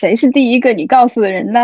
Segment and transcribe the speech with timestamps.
[0.00, 1.60] 谁是第一个你告诉的人呢？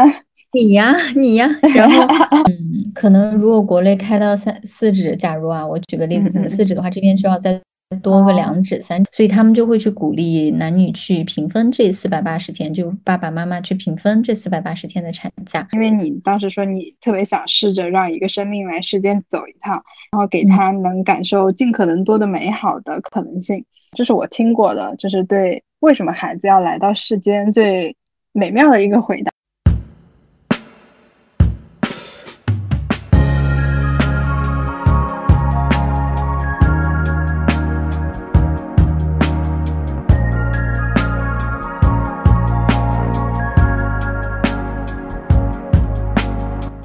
[0.52, 1.48] 你呀，你呀。
[1.74, 2.04] 然后，
[2.50, 7.58] 嗯，可能如果国内开到三四指，假如啊，我举个例子，可能四指的话，这边需要再。
[8.02, 15.66] 多个两指三，所以他们就会去鼓励男女去平分这四百八十天，就爸爸妈妈去平分这四百八十天的产假。
[15.72, 19.80] 因为你当时说你特别想试着让一个生命来世间走一趟，
[20.10, 27.94] 然后给他能感受尽可能多的美好的可能性，这是我听过的，就是对为什么孩子要来到世间最
[28.38, 29.32] 美妙的一个回答。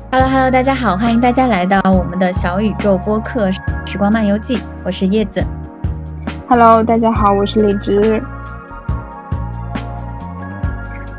[0.09, 3.49] Hello，大家好，欢迎大家来到我们的小宇宙播客
[3.85, 5.43] 《时光漫游记》，我是叶子。
[6.48, 8.23] Hello，大家好，我是荔枝。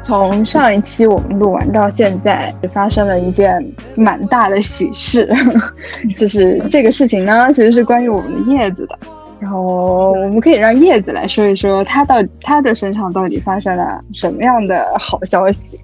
[0.03, 5.33] 从上一期我们录完到现在，发生了一件蛮大的喜事，
[6.17, 8.99] 就是这个事情呢，其实是关于我们的叶子的。
[9.39, 15.81] 然后我们可以让叶子来说一说，他到他的身上到底发生了什么样的好消息。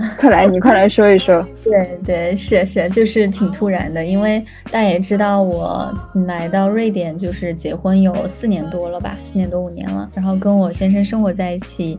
[0.18, 1.46] 快来，你快来说一说。
[1.62, 5.92] 对对，是是，就是挺突然的，因为大家也知道，我
[6.26, 10.10] 来到瑞典就是结婚有四年多了吧，四年多五年了。
[10.14, 11.98] 然后跟我先生生活在一起，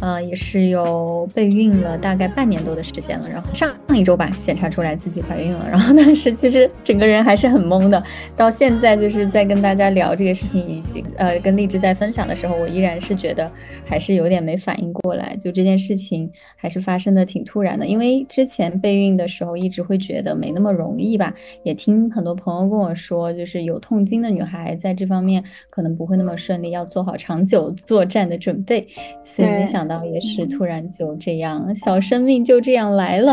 [0.00, 3.28] 呃，也是有备孕了大概半年多的时间了。
[3.28, 5.66] 然后上一周吧，检查出来自己怀孕了。
[5.68, 8.00] 然后当时其实整个人还是很懵的。
[8.36, 13.50] 到现在就是在跟大家聊这个事情，以及呃跟荔枝在分享的时候，我依然是觉得
[13.84, 17.39] 还是有点没反应过来，就这件事情还是发生的挺。
[17.44, 28.86] 突然的，因为之前备孕的时候一直会觉得没那么容易吧，也听很多朋友跟我说，就是有痛经的女孩在这方面可能不会那么顺利，要做好长久作战的准备。
[29.24, 33.32] 所以没想到也是突然就这样，小生命就这样来了。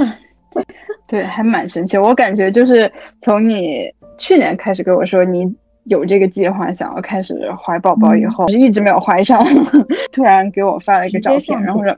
[1.08, 1.97] 对，还蛮神奇。
[1.97, 5.45] 我感觉就是从你去年开始跟我说你
[5.86, 9.45] 有这个计划，想要开始怀宝宝以后，是一直没有怀上，
[10.11, 11.95] 突然给我发了一个照片，然后说。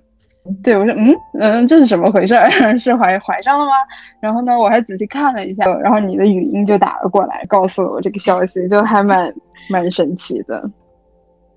[0.63, 2.35] 对，我说，嗯嗯，这是怎么回事？
[2.79, 3.71] 是怀怀上了吗？
[4.19, 9.33] 然后呢，我还仔细看了一下，然后你的语音就打了过来，告诉了我这个消息，就还蛮
[9.69, 10.69] 蛮神奇的。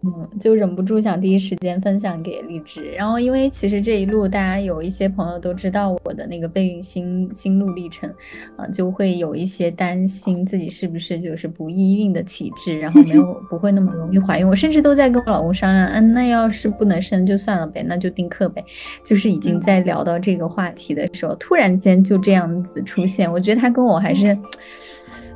[0.05, 2.91] 嗯，就忍不住想第一时间分享给荔枝。
[2.91, 8.13] 然后，因为其实这一路大家有一些朋友都知道我的那个备孕心心路历程，
[8.57, 14.49] 啊，就会有一些担心自己是不是就是不易孕的体质，然后没有不会那么容易怀孕。
[14.49, 18.65] 我甚至都在跟我老公商量，嗯，那要是不能生就算了呗，那就丁克呗。
[19.05, 24.37] 就是已经在聊到这个话题的时候，突然间就这样子出现，我觉得他跟我还是。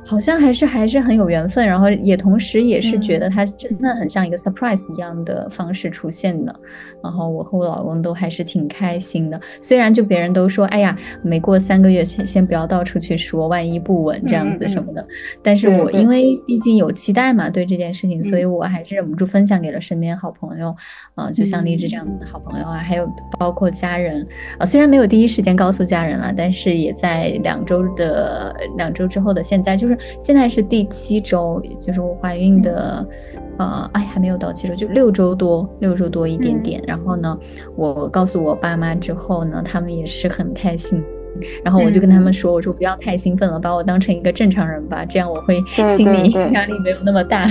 [0.07, 6.55] 好像还是还是很有缘分，然后也同时也是觉得他真的很像一个 surprise 一样的方式出现的，
[7.03, 9.37] 然后我和我老公都还是挺开心的。
[9.61, 15.05] 虽然就别人都说，哎呀，没过三个月先先不要到处去说，万一不稳这样子什么的。
[15.43, 20.73] 但是我因为毕竟有期待嘛，对这件事情，所以我还是忍不住分享给了身边好朋友，
[21.15, 23.05] 啊，就像荔枝这样的好朋友啊，还有
[23.37, 24.25] 包括家人
[24.57, 29.96] 啊，虽然没有第一时间告诉家人了，但是也在两周的两周之后的现在就是。
[30.19, 33.07] 现在是第七周，就是我怀孕的，
[33.57, 36.81] 呃，哎，还没有到七周，就六周多，六周多一点点。
[36.87, 37.37] 然后呢，
[37.75, 41.03] 我告诉我爸妈之后呢，他们也是很开心。
[41.63, 45.61] 然后我就跟他们说，我说不要太兴奋了，把我当成一个正常人吧，这样我会
[45.95, 47.47] 心理压力没有那么大。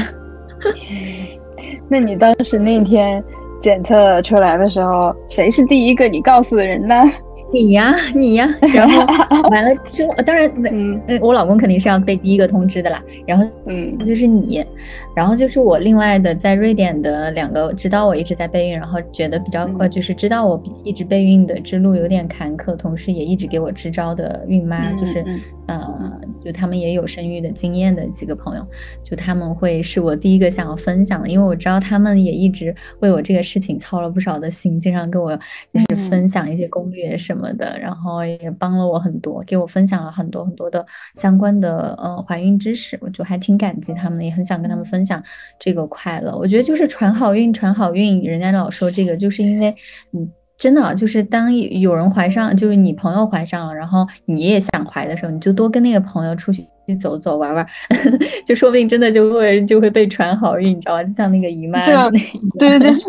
[1.89, 3.23] 那你当时那天
[3.63, 6.97] 检测出来的时候，谁是第一个你告诉的人呢？
[7.53, 9.07] 你呀，你呀， 然后
[9.51, 13.03] 完了之后，当然，嗯，我老公肯定是要被第一个通知的啦。
[13.27, 14.65] 然后，嗯，就是你，
[15.15, 25.25] 然后就是我另外的在瑞典的两个知道我一直在备孕，然后觉得比较呃，就是知道我一直备孕的之路有点坎坷，同时也一直给我支招的孕妈，就是
[25.67, 28.67] 呃，就他们也有生育的经验的几个朋友，
[29.05, 35.39] 就他们会是我第一个想要分享的，因为我知道他们也一直为我这个事情操了不少的心，经常跟我
[35.71, 37.36] 就是分享一些攻略什么。
[37.37, 40.85] 什么的，然后也帮了我很多，给我分享了很多很多的
[41.17, 45.23] 相关的呃怀孕知识，我就还挺感激他们的，也很想跟他们分享
[45.59, 46.35] 这个快乐。
[46.35, 49.75] 我觉得就是传好运，传好运，人家老说这个，就是因为
[50.13, 50.27] 嗯，
[50.59, 57.67] 真的就是当有人怀上，就是你朋友怀上了，然后你也想怀的时候，你就多跟那个朋友出去去走走玩玩，
[58.47, 61.05] 就说不定真的就会就会被传好运，你知道吧？
[61.05, 61.95] 就像那个姨妈，对
[62.59, 62.91] 对对。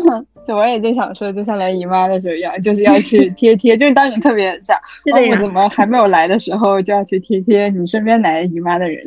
[0.46, 3.76] 就我也就想说，就像来姨妈的时候一样，就是要去贴贴。
[3.76, 4.74] 就是当你特别想，
[5.30, 9.04] 我怎么还没有来的时候，就要去贴贴你身边来姨妈的人。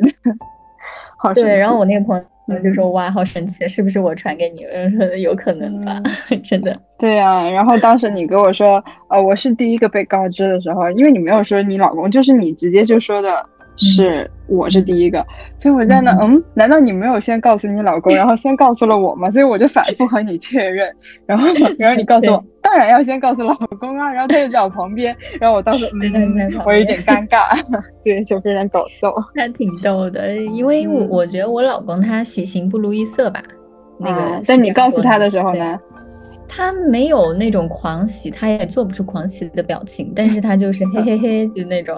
[1.18, 1.56] 好，对。
[1.56, 4.64] 然后我那个朋友我就说哇，好神奇，是不是我传给你？
[4.96, 6.00] 说 有可能吧，
[6.42, 6.76] 真的。
[6.98, 13.44] 对呀，然后当时你跟我说，呃，我是第一个被告知的时候，因为你没有说你老公，就是你直接就说的。
[13.74, 15.26] 是，我是第一个，
[15.58, 19.30] 所以我在那，嗯，难道你没有先告诉你老公，然后先告诉了我吗？
[19.30, 21.48] 所以我就反复和你确认，然后，
[21.78, 27.62] 然后你告诉我， 当然要先告诉老公啊， 然后他就在我旁边，然后我当时， 嗯，我有点尴尬，
[28.02, 33.42] 对，就非常搞笑，还挺逗的，因为我我觉得我老公他喜形不露于色吧，
[33.98, 35.78] 那个，但你告诉他的时候呢，
[36.48, 41.94] 他没有那种狂喜，他也做不出狂喜的表情，但是他就是嘿嘿嘿，就那种。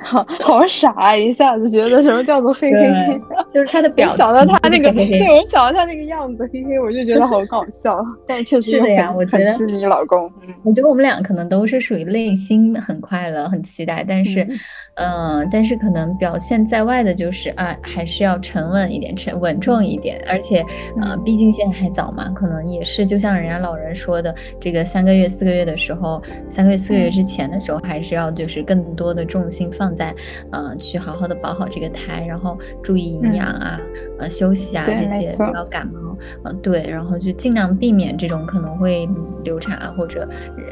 [0.00, 3.18] 好好傻啊，一下子觉得什么叫做嘿嘿嘿，
[3.48, 4.16] 就是他的表情。
[4.18, 7.98] 想到他那个，对我想到他那个样子，嘿嘿，我就觉得好搞笑。
[8.26, 10.30] 但确实是的呀，我觉得是你老公。
[10.62, 14.46] 我觉得我们俩可能都是属于内心很快乐、很期待，但是，
[14.94, 20.22] 嗯，但是可能表现在外的就是啊，还是要沉稳一点、沉稳重一点。
[20.28, 20.64] 而且，
[21.02, 29.87] 呃，毕竟现在还早嘛，可能也是就像人家老人说的，这个三个月、四个月的时候，三个月、四个月之前的时候，还是要就是更多的重心放。
[29.94, 30.14] 在，
[30.52, 33.80] 呃，去好好的保好这个胎，然后注意营养啊，
[34.18, 39.08] 呃，休息啊，这些不要感冒，呃，对，然后就尽量避免这种可能会
[39.44, 40.28] 流产啊或者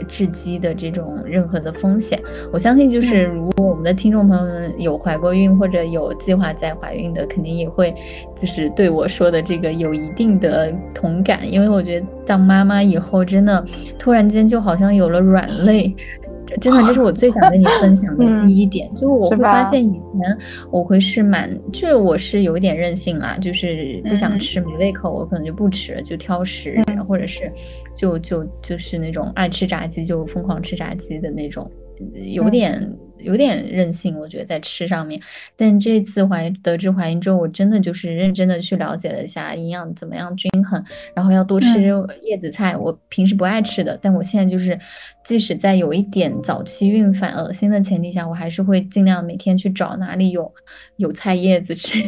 [0.09, 2.21] 致畸的这种任何的风险。
[2.53, 7.95] 我相信，就是如果我们的听众朋友们有怀过孕或者有计划在怀孕的，肯定也会
[8.41, 13.65] 就是对我说的这个有一定的同感，因为我觉得当妈妈以后，真的
[13.99, 15.95] 突然间就好像有了软肋。
[16.61, 20.39] 真的，这是我最想跟你分享的第一点，就是我会发现以前
[20.71, 27.51] 我会是蛮，就是我是有一点任性啦，就是不想吃没胃口，我可能就不吃，就挑食，或者是
[27.95, 31.71] 就就就是那种爱吃炸鸡就疯狂吃炸鸡的那种，
[32.15, 32.91] 有点。
[33.19, 35.21] 有点任性，我觉得在吃上面。
[35.57, 40.83] 但这次怀得知怀孕之后，我真的就是认真的去了解了一下营养怎么样均衡，
[41.15, 41.93] 然后要多吃
[42.23, 43.99] 叶子菜，我平时不爱吃的。
[44.01, 44.79] 但我现在就是，
[45.25, 50.53] 即使在有一点早期孕反恶心的前提下，我还是会尽量每天去找哪里有
[50.97, 51.99] 有菜叶子吃。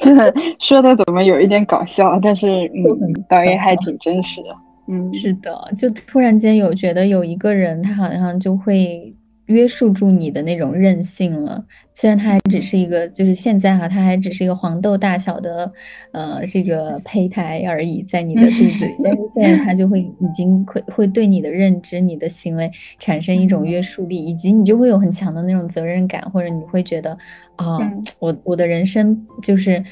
[0.60, 4.48] 说的怎么有一点搞笑，但是嗯，导演还挺真实的。
[4.88, 9.14] 嗯，是的，就突然间有觉得有一个人，他好像就会。
[9.50, 15.70] 约束住你的那种任性了，虽然它还只是一个，就是现在哈，它还只是一个黄豆大小的，
[16.12, 27.10] 呃，这个胚胎而已，在你的肚子里， 但是现在它就会已经会会对你的认知、你的行为产生一种约束力，以及你就会有很强的那种责任感，或者你会觉得，
[27.56, 27.78] 啊，
[28.20, 29.82] 我我的人生就是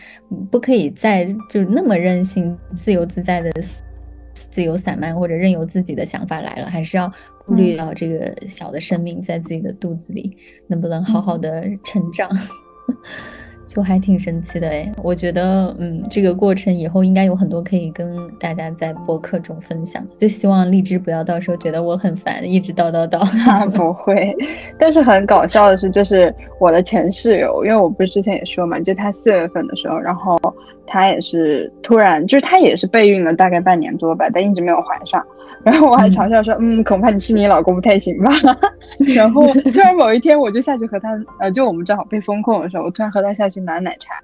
[0.50, 3.50] 不可以再就是那么任性、自由自在的。
[4.58, 7.08] 自由散漫或者任由自己的想法来了，还是要
[7.46, 12.28] 顾虑到这个小的生命在自己的肚子里能不能好好的成长。
[13.68, 20.02] 就还挺神奇的哎，我觉得，嗯，这个过程以后应该有很多可以跟大家在播客中分享。
[20.16, 23.18] 就希望荔枝不要到时候觉得我很烦，一直叨叨叨。
[23.70, 24.34] 不会，
[24.78, 30.40] 但是很搞笑的是，就是我的前室友，因为我不是之前也说嘛，就他四月份的时候，然后
[30.86, 35.22] 他也是突然，就是他也是备孕了大概半年多吧，但一直没有怀上。
[35.64, 38.30] 然后我还嘲笑说，嗯，恐怕你是你老公不太行吧。
[39.14, 41.10] 然后突然某一天，我就下去和他，
[41.40, 44.14] 呃，就我们正好被封控的时候，我突然和他下去拿奶茶。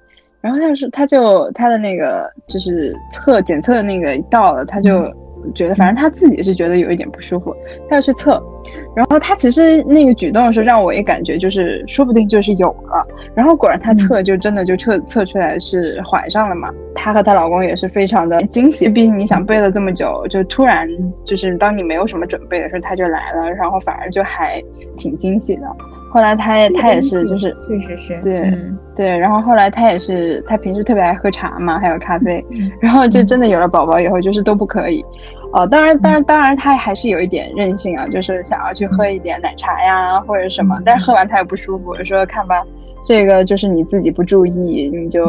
[0.41, 5.13] 然后他是，他就他的那个就是测检测的那个到了，他就。
[5.53, 7.55] 觉得反正他自己是觉得有一点不舒服，
[7.87, 8.41] 他要去测，
[8.95, 16.71] 然后他其实那个举动是让我也感觉就是说不定就是有了，然后果然他测就真的就测测出来是怀上了嘛。
[16.93, 20.87] 她和她老公也是非常的惊喜，毕竟你想备了这么久，就突然
[21.25, 24.63] 就是当你没有什么准备的时候他就来了，然后反而就还
[24.95, 25.67] 挺惊喜的。
[26.11, 28.49] 后来他也他也是就是确实是对
[28.95, 32.43] 对，然后后来他也是他平时特别爱喝茶嘛，还有咖啡，
[32.79, 35.03] 然后就真的有了宝宝以后就是都不可以。
[35.55, 40.77] 哦，当然，当然，当然，他还是有一点任性啊，就是想要去喝一点奶茶呀，或者什么。
[40.85, 42.61] 但是喝完他又不舒服，说看吧，
[43.05, 45.25] 这个就是你自己不注意，你就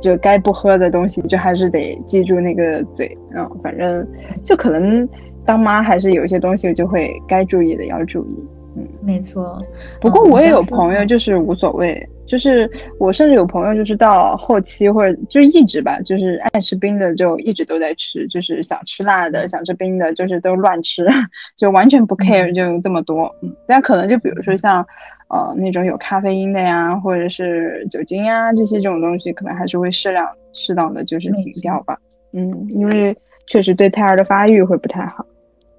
[0.00, 3.18] 就该不喝的东西，就还是得记住那个嘴。
[3.34, 4.06] 嗯，反正
[4.44, 5.08] 就可能
[5.44, 8.48] 当妈还是有一些东西就会该注意的要注意。
[8.78, 9.60] 嗯，没错。
[10.00, 12.08] 不过我也有朋友就是无所谓。
[12.28, 21.06] 就是我甚至有朋友，就是到后期或者就一直吧，就是爱吃冰的就一直都在吃，就是想吃辣的、想吃冰的，就是都乱吃，
[21.56, 23.34] 就完全不 care，就这么多。
[23.40, 24.86] 嗯，但可能就比如说像，
[25.30, 31.98] 呃，那种有咖啡因的呀，或者是酒精呀这些这种东西，可能还是会适量、适当的就是停掉吧。
[32.34, 33.16] 嗯，因为
[33.46, 35.24] 确实对胎儿的发育会不太好。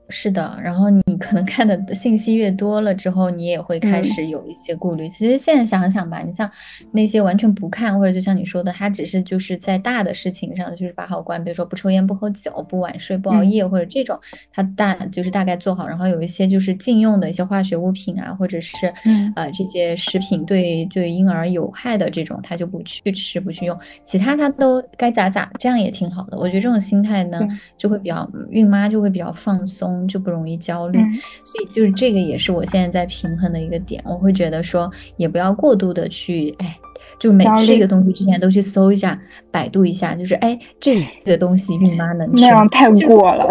[0.09, 5.07] 是的，然后你可能看的信息越多了之后，你也会开始有一些顾虑。
[5.07, 6.49] 其实现在想想吧，你像
[6.91, 14.19] 那些完全不看，或者就像你说的，他只是就是在大的事情上就是把好关，比如说不抽烟、不喝酒、不晚睡、不熬夜，或者这种
[14.51, 15.87] 他大就是大概做好。
[15.87, 18.91] 然后有一些就是禁用的一些化学物品啊，或者是
[19.35, 23.77] 呃这些食品对对婴儿有害的这种，他就不去吃、不去用。
[24.03, 26.37] 其他他都该咋咋，这样也挺好的。
[26.37, 27.39] 我觉得这种心态呢，
[27.77, 30.99] 就会比较孕妈就会比较放松，就不容易焦虑。
[31.43, 34.01] 所以就是这个也是我现在在平衡的一个点。
[34.05, 36.77] 我会觉得说，也不要过度的去，哎，
[37.19, 39.19] 就每吃一个东西之前都去搜一下、
[39.51, 42.41] 百度一下，就是哎，这个东西孕妈能吃？
[42.41, 43.47] 那样太过了。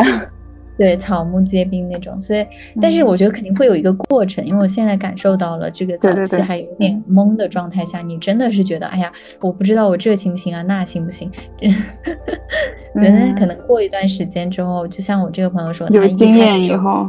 [0.78, 2.18] 对，草木皆兵那种。
[2.20, 2.46] 所以，
[2.80, 11.30] 但是我觉得肯定会有一个过程，因为我现在感受到了这个早期还有点懵的状态下，你真的是觉得，哎呀，我不知道我这行不行啊，那行不行？
[12.94, 17.08] 原来可能过一段时间之后，就像我这个朋友说，有经验以后。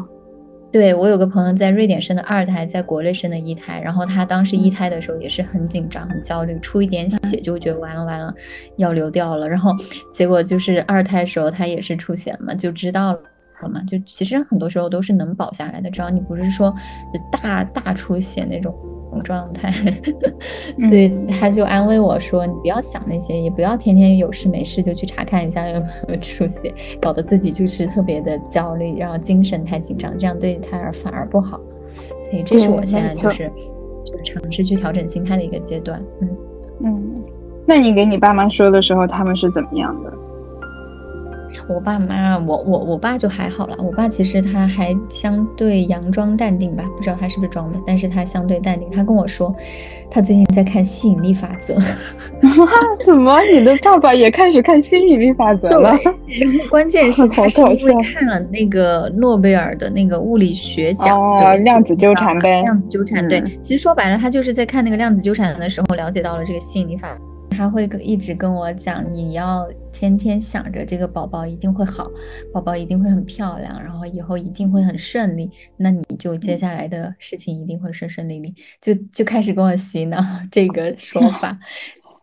[0.72, 8.32] 对我有个朋友在瑞典生的二胎，在国内生的一胎，然后他当时一胎的时候也是很紧张、很焦虑，出一点血就觉得完了完了
[8.78, 9.74] 要流掉了，然后
[10.14, 13.20] 结果就是二胎时候他也是出血了嘛，就知道了
[13.68, 16.74] 嘛，就其实很多时候都是能保下来的，只要你不是说
[17.32, 18.74] 大大出血那种。
[19.24, 19.72] 状态，
[20.88, 31.60] 所以他就安慰我说：“你不要想那些，也不要天天有事没事就去查看一下有没有出血，搞得自己就是特别的焦虑，然后精神太紧张，这样对胎儿反而不好。
[32.30, 33.52] 所以这是我现在就是
[34.06, 36.00] 就是尝试去调整心态的一个阶段。
[36.22, 36.30] 嗯
[36.86, 37.16] 嗯，
[37.66, 40.14] 那你给你爸妈说的时候，他们是怎么样的？”
[41.68, 43.76] 我爸妈，我我我爸就还好了。
[43.80, 48.90] 我爸其实他还相对佯装淡定吧，不知道他是不是装的，但是他相对淡定。
[48.92, 49.54] 他跟我说，
[50.10, 51.76] 他最近在看吸引力法则。
[53.06, 55.98] 怎么，你的爸爸也开始看吸引力法则了？
[56.70, 62.62] 关键是 他是因为看了那个诺贝尔的那个物理学奖的量子纠缠呗。
[62.62, 67.18] 量子纠缠，对，其实说白了，他就是在看那个量子纠缠的时候，了解到了这个吸引力法。
[67.60, 72.10] 他会跟一直跟我讲，你要天天想着这个宝宝一定会好，
[72.54, 80.18] 宝宝一定会很漂亮，然后以后一定会很顺利，那你就接下来的事情一定会顺顺利利，就就开始跟我洗脑
[80.50, 81.60] 这个说 法。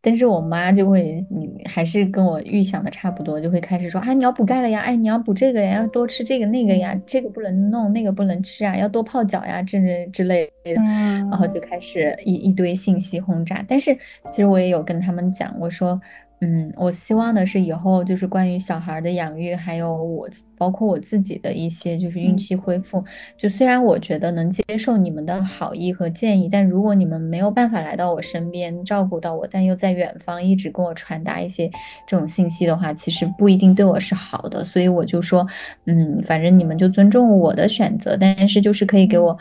[0.06, 13.64] 但是我妈就会，你还是跟我预想的差不多，就会开始说啊，你要补钙了呀，哎，你要补这个呀，要多吃这个那个呀，这个不能弄，那个不能吃啊，要多泡脚呀，这这之类的，然后就开始一一堆信息轰炸。
[13.66, 13.92] 但是
[14.30, 16.00] 其实我也有跟他们讲，我说。
[16.40, 20.28] 嗯，我希望的是以后就是关于小孩的养育，还有我
[20.58, 23.02] 包括我自己的一些就是孕期恢复。
[23.38, 31.70] 就虽然我觉得能接受你们的好意和建议，但如果你们没有办法来到我身边照顾到我，但又在远方一直跟我传达一些
[32.06, 34.62] 这种信息的话，其实不一定对我是好的。
[34.62, 35.46] 所以我就说，
[35.86, 39.34] 嗯，反正你们就尊重我的选择，但是就是可以给我。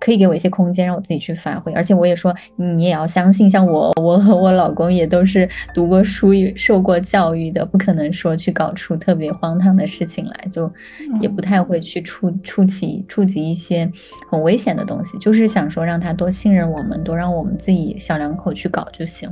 [0.00, 1.72] 可以给我一些空间，让我自己去发挥。
[1.74, 10.72] 而且我也说，你也要相信，像我，我和我老公也都是读过书、受过教育的，不可能说去搞出特别荒唐的事情来，就
[11.20, 13.88] 也不太会去触触及触及一些
[14.30, 15.18] 很危险的东西。
[15.18, 19.30] 就是想说，让他多信任我们，多让我们自己小两口去搞就行。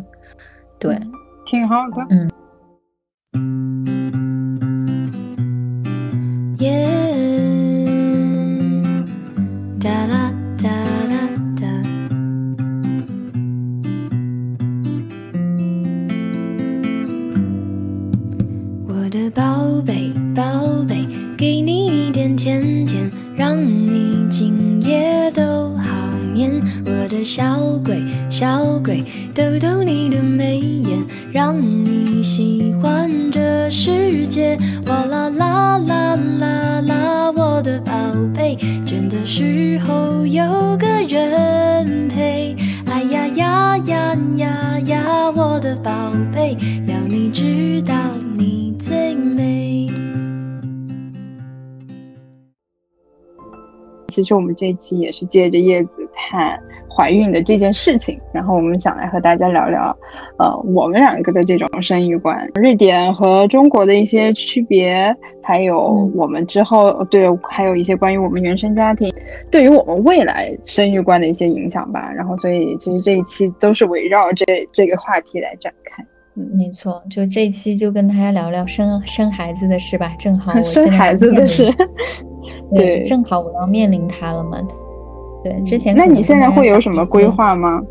[0.79, 0.97] 对，
[1.47, 2.07] 挺好的。
[2.11, 2.31] 嗯。
[27.29, 27.45] 小
[27.85, 29.05] 鬼，小鬼，
[29.35, 30.99] 逗逗你的眉眼，
[31.31, 34.59] 让你喜欢这世界。
[34.87, 37.93] 哇啦啦啦啦啦，我的宝
[38.35, 38.57] 贝，
[38.87, 40.43] 倦的时候有
[40.79, 42.57] 个人陪。
[42.87, 46.57] 哎呀呀呀呀呀，我的宝贝，
[46.87, 47.95] 要你知道
[48.39, 49.87] 你最美。
[54.09, 56.59] 其实我们这期也是借着叶子谈。
[56.91, 59.97] 怀孕的这件事情，然后我们想来和大家聊聊，
[60.37, 69.15] 呃，我们两个的这种生育观，瑞典和中国的一些区别，还有我们之后对，还有一些关于我们原生家庭
[69.49, 72.11] 对于我们未来生育观的一些影响吧。
[72.13, 76.05] 然后，所以其实这一期都是围绕这这个话题来展开。
[76.35, 80.13] 嗯，没错，就这一期就跟大家聊聊生生孩子的事吧。
[80.19, 81.73] 正好我生孩子的事，
[82.75, 84.59] 对，正好我要面临他了嘛。
[85.49, 87.83] 对，之前那你现在会有什么规划吗？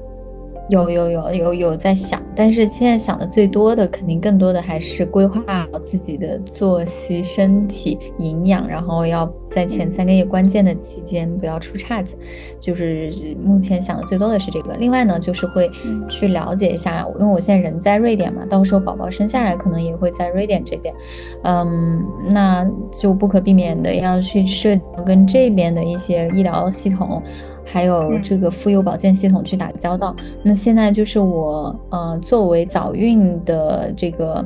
[0.69, 12.17] 有有有有有在想，但是现在想的最多的，肯定更多的还是规划好自己的作息、身体、营养，然后要在前三个月关键的期间不要出岔子。
[12.59, 14.75] 就是目前想的最多的是这个。
[14.75, 15.71] 另外呢，就是会
[16.09, 20.93] 去了解一下，因为我现在人在瑞典嘛，到时候宝宝生下来可能也会在瑞典这边，
[21.43, 27.23] 嗯，那就不可避免的要去设跟这边的一些医疗系统。
[27.69, 30.15] 还有这个妇幼保健系统去打交道。
[30.41, 34.43] 那现在就是我，呃，作为早孕的这个，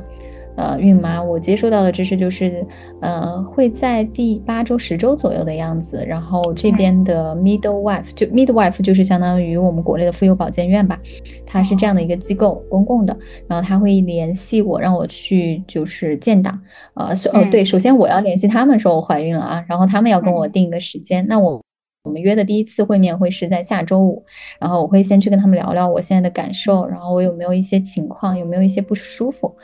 [0.57, 2.65] 呃，孕妈，我接收到的知识就是，
[2.99, 10.99] 呃，会在第八周、十周左右的样子，然后这边的 midwife 就 midwife 就是相当于我们国内的妇幼保健院吧，
[11.45, 13.15] 它是这样的一个机构，公共的，
[13.47, 16.59] 然后他会联系我，让我去就是建档，
[16.95, 21.61] 呃，哦对，首先我要联系他们说我怀孕了啊，然后他们要跟我定一个时间，那我。
[22.03, 24.24] 我们约的第一次会面会是在下周五，
[24.60, 29.55] 然后我会先去跟他们聊聊我现在的感受，然后我有没有一些情况，有没有一些不舒服，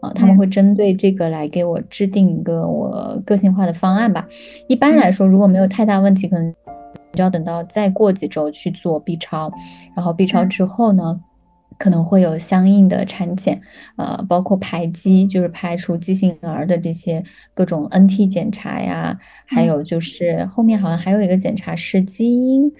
[0.00, 4.26] 啊，他们会针对这个来给我制定一个我个性化的方案吧。
[4.68, 6.54] 一般来说，如果没有太大问题，可能
[7.14, 9.52] 就要等到再过几周去做 B 超，
[9.96, 11.20] 然后 B 超之后呢？
[11.80, 13.58] 可能会有相应的产检，
[13.96, 22.70] 呃，包括排畸，就是排除畸形儿的这些各种 NT 检查呀，还有就是后面好像还有一个检查是基因，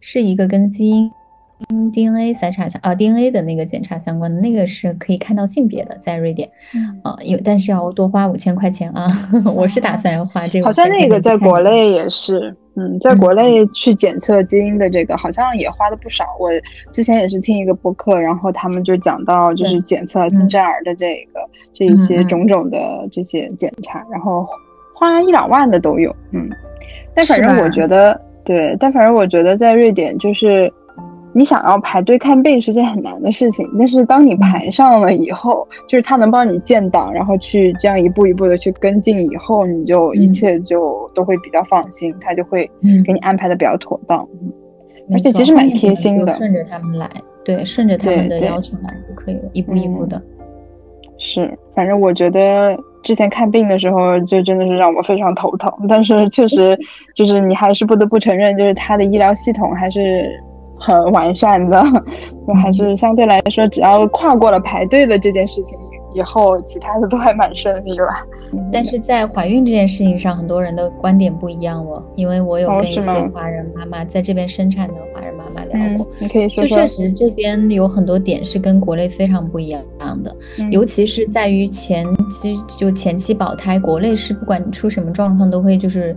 [0.00, 1.10] 是一个跟基因
[1.90, 6.48] DNA 筛查相啊 DNA 的那个检查相关的，那个是可以看到性别的，在瑞典，
[7.02, 9.08] 啊，有但是要多花五千块钱啊，
[9.54, 12.54] 我是打算要花这个，好像那个在国内也是。
[12.78, 16.26] 嗯，在国内去检测基因的这个好像也花了不少。
[16.38, 16.50] 我
[16.92, 21.40] 之前也是听一个播客，然后他们就讲到，就是检测新生儿的这个
[21.72, 24.46] 这一些种种的这些检查，然后
[24.94, 26.14] 花一两万的都有。
[26.32, 26.50] 嗯，
[27.14, 30.70] 但反正我觉得，对，但反正我觉得在瑞典就是。
[31.36, 42.66] 你想要排队看病是件很难的事情，但是当你排上了以后，就是他能帮你建档，然后去这样一步一步的去跟进，以后你就一切就都会比较放心，他就会
[43.04, 44.26] 给你安排的比较妥当，
[45.12, 46.32] 而且其实蛮贴心的。
[46.32, 47.06] 顺着他们来，
[47.44, 50.18] 对，顺着他们的要求来就可以了，一步一步的。
[51.18, 56.74] 是，反正我觉得之前看病的时候就真的是让我非常头疼，但是确实
[57.14, 60.30] 就是你还是不得不承认，就是他的医疗系统还是。
[60.78, 61.82] 很完善的，
[62.46, 65.78] 就还是相对来说，只要跨过了排队的这件事情
[66.14, 68.26] 以后，其他的都还蛮顺利吧。
[68.72, 72.00] 但是在怀孕这件事情上，很多人的观点不一样哦。
[72.14, 73.00] 因为我有跟一些
[73.34, 79.82] 华人妈妈在这边生产的华人妈妈聊过，你可以说就确实这边有很多点是跟国内非常不一样
[80.22, 80.34] 的，
[80.70, 86.16] 尤其是在于前期就前期保胎，国内是不管你出什么状况都会就是，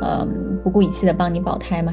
[0.00, 1.92] 嗯，不顾一切的帮你保胎嘛。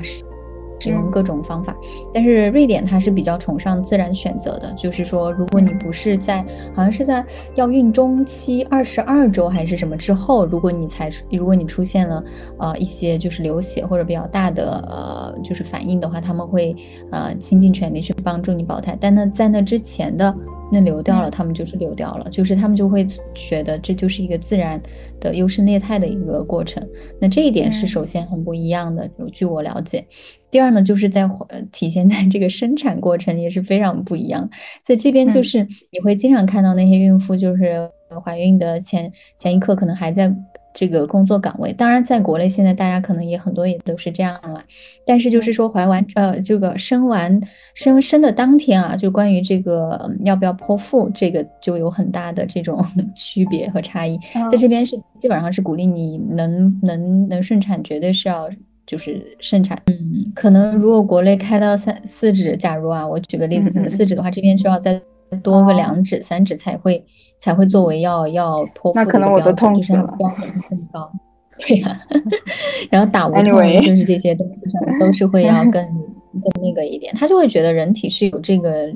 [0.81, 0.91] 是。
[0.91, 1.73] 使用各种方法，
[2.13, 12.21] 但是瑞典它是比较崇尚自然选择的，就是说，如果你不是在好像是在要孕中期二十二周还是什么之后，如果你才如果你出现了
[12.57, 16.75] 呃一些就是流血或者比较大的呃就是反应的话，他们会
[17.09, 20.35] 呃倾尽全力去帮助你保胎，但那在那之前的。
[20.71, 24.81] 那流掉了，他们就是流掉了，就是他们就会觉得这就是一个自然
[25.19, 26.81] 的优胜劣汰的一个过程。
[27.19, 30.05] 那这一点是首先很不一样的，据我了解。
[30.49, 31.29] 第二呢，就是在
[31.71, 34.49] 体现在这个生产过程也是非常不一样。
[34.83, 35.59] 在这边就是
[35.91, 37.89] 你会经常看到那些孕妇，就是
[38.23, 40.33] 怀孕的前前一刻可能还在。
[40.73, 44.61] 这个工作岗位，当然在国内现在大家可能也很多也都是这样了，
[45.05, 47.41] 但是就是说怀完呃这个生完
[47.73, 52.83] 生生的当天啊，就关于这个要不要剖腹，这个就有很大的这种
[53.15, 54.17] 区别和差异。
[54.51, 58.49] 在这边是基本上是鼓励你能能能顺产，绝对是要
[58.85, 59.77] 就是顺产。
[59.87, 65.01] 嗯，可能如果国内开到三四指，假如啊，我举个例子，可能四指的话，这边需要再。
[65.37, 67.03] 多个两指、三指才会
[67.39, 71.11] 才会作为要要剖腹的一个标准，就是它标准很高。
[71.67, 72.01] 对呀，
[72.89, 73.45] 然后打无痛
[73.81, 78.91] 就是这些东西上都是会要 更更那个一点，他就会觉得人体是有这个。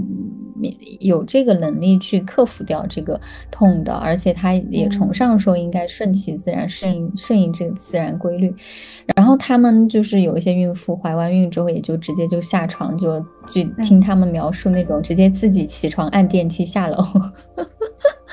[1.00, 8.54] 有这个能力去克服掉这个痛的，而且他也崇尚说应该顺其自然，顺应顺应这个自然规律。
[9.16, 17.04] 然后他们就是有一些孕妇怀完孕之后，也就直接就下床，就就听他们描述那种直接自己起床按电梯下楼。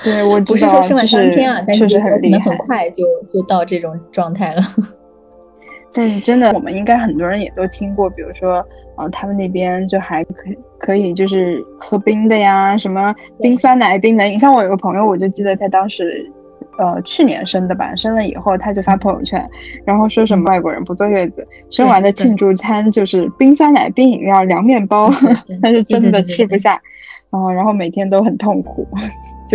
[0.03, 4.61] 对我不是说生完当天啊，但是可能很快就就到这种状态了。
[5.93, 8.65] 但是真的，我们应该很多人也都听过，比如说，
[8.97, 14.25] 呃，他们那边就还可以可以就是喝冰的呀，什么冰酸奶冰的。
[14.25, 16.29] 你像我有个朋友，我就记得他当时
[16.79, 19.47] 呃去年生的吧，生了以后他就发朋友圈，
[19.85, 25.09] 然后说什么外国人不坐月子，生完的庆祝餐就是冰酸奶、冰饮料、凉面包，
[25.61, 26.73] 但是真的吃不下，
[27.29, 28.87] 啊，然后每天都很痛苦。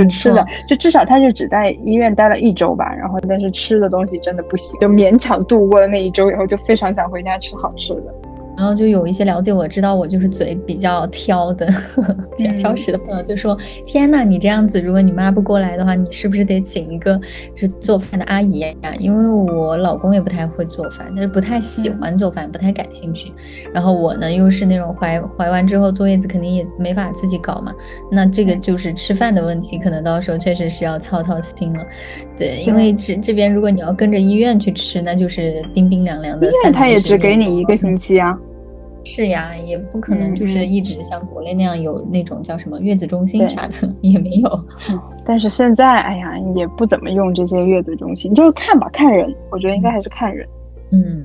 [0.02, 8.14] 就吃的，就至少他就只在医院待了一周吧，然后但是吃的东西真的不行，就勉强度过了那一周以后，就非常想回家吃好吃的。
[8.58, 11.64] 然后就有一些了解我知道我就是嘴比较挑的，
[12.36, 17.16] 比较挑食的朋友就说：“天呐，你这样子，如果你妈不过来的话，你是不是得请一个
[17.54, 18.74] 就是做饭的阿姨呀？
[18.98, 23.32] 因为我老公也不太会做饭，就是不太喜欢做饭，不太感兴趣。
[23.72, 27.72] 然后我呢又是那种怀怀完之后坐月子肯定也没法自己搞嘛，
[28.10, 31.84] 那这个就是吃饭的问题，可能到时候确实是要操操心了。
[32.36, 36.48] 对，因为这这边如果你要跟着医院去吃，那就是冰冰凉凉的。
[36.48, 38.36] 医院他也只给你一个星期啊。”
[39.10, 44.64] 是呀，也不可能就是一直像国内那样有那种叫什么月子中心啥的也没有。
[45.24, 49.34] 但是现在，哎呀，也不怎么用这些月子中心，就是看吧，看人。
[49.50, 50.46] 我觉得应该还是看人。
[50.92, 51.24] 嗯，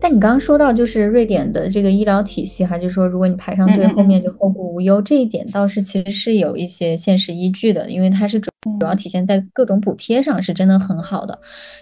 [0.00, 11.36] 但你刚刚说到就是瑞典的这个医疗体系哈，就说如果你排上队，后面就后顾无忧，这一点倒是其实是有一些现实依据的，因为它是主主要体现在各种补贴上，是真的很好的。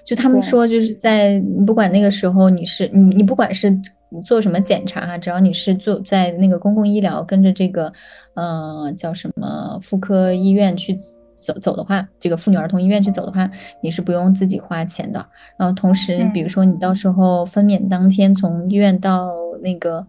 [0.07, 3.78] 就他们说，就是在不管那个时候你是你你不管是。
[4.22, 5.18] 做什么检查哈？
[5.18, 7.92] 只要你是做在那个公共医疗，跟着这个，
[8.35, 10.96] 呃，叫什么妇科医院去
[11.35, 13.50] 走走的话，这个妇女儿童医院去走的话，
[13.83, 15.24] 你是不用自己花钱的。
[15.59, 19.31] 然后同时，比如说你到时候分娩当天从医院到
[19.64, 20.07] 那个。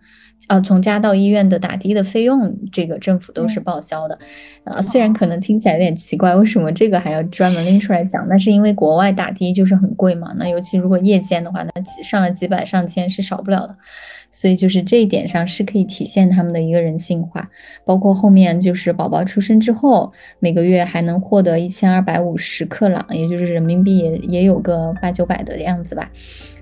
[0.48, 4.20] 呃，从家到医院的打的的费用，这个政府都是报销的。
[4.66, 8.24] 呃，虽然可能听起来有点奇怪，为什么这个还要专门拎出来讲？
[8.30, 10.32] 那是因为国外打的就是很贵嘛。
[10.38, 11.72] 那尤其如果夜间的话，那
[12.04, 13.76] 上了几百上千是少不了的。
[14.30, 17.50] 所以就是这一点上是可以体现他们的一个人性化。
[17.84, 26.12] 包括后面就是宝宝出生之后，每个月还能获得一千二百五十克朗，也就是人民币也也有个八九百的样子吧。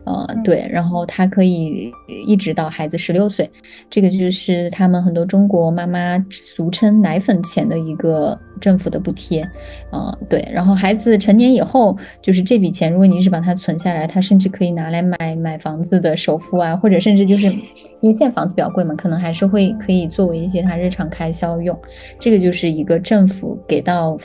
[0.06, 1.92] 呃，对，然后他可以
[2.28, 3.50] 一直到孩子十六岁，
[3.89, 9.48] 这个就是他们很多中国妈妈俗称奶粉钱的一个政府的补贴。
[9.92, 17.48] 呃，对，然后孩子成年以后，就是这笔钱，如果你是把它存下来，他甚至可以拿来买买房子的首付啊，或者甚至就是
[18.02, 21.78] 因为现在房子比较贵嘛，可能还是会可以作为一些他日常开销用。
[22.20, 24.18] 这个就是一个政府给到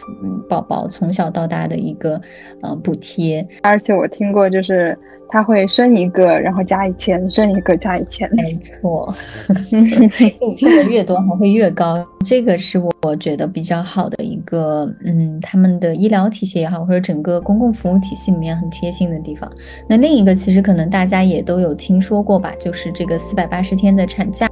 [0.48, 2.20] 宝宝从小到大的一个
[2.62, 3.46] 呃补贴。
[3.62, 4.98] 而且我听过就是。
[5.28, 8.58] 他会升一个，然后加一千，升一个加一千，没。
[8.58, 9.12] 错，
[10.38, 19.50] 就生的越多还会越高，这个是我觉得比较好的一个，嗯，他们的医疗体系也好，或者整个公共服务体系里面很贴心的地方。
[19.88, 24.48] 那另一个其实可能大家也都有听说过吧，就是这个四百八十天的产假，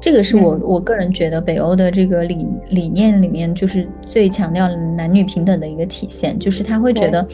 [0.00, 7.26] 这个是我我个人觉得北欧的这个理理念里面就是最强调男女平等的一个体现，就是他会觉得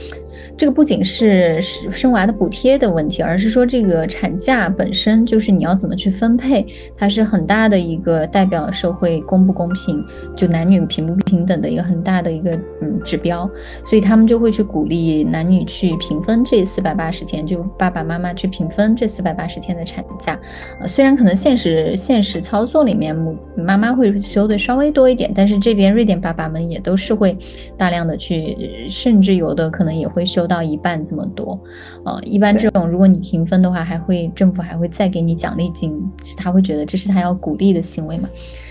[0.56, 2.72] 这个不仅是生娃的补贴。
[2.82, 6.66] 的问题，而是说这个产假本身就是你要怎么去分配，
[6.96, 10.02] 它是很大的一个代表社会公不公平，
[10.34, 13.48] 就男女平不平等的一个很大的一个嗯指标，
[13.84, 20.36] 所以他们就会去鼓励男女去平分这四百八十天，就爸爸妈妈去平分这四百八十天的产假。
[20.80, 23.14] 呃，虽然可能现实现实操作里面
[23.56, 27.36] 妈妈会休的稍微多一点，但是这边瑞典爸爸们也都是会
[27.76, 31.58] 大量的去，甚至有的可能也会休到一半这么多。
[32.04, 35.92] 呃，一般这种如果你评分的话，还会政府还会再给你奖励金，
[36.36, 38.28] 他会觉得这是他要鼓励的行为嘛？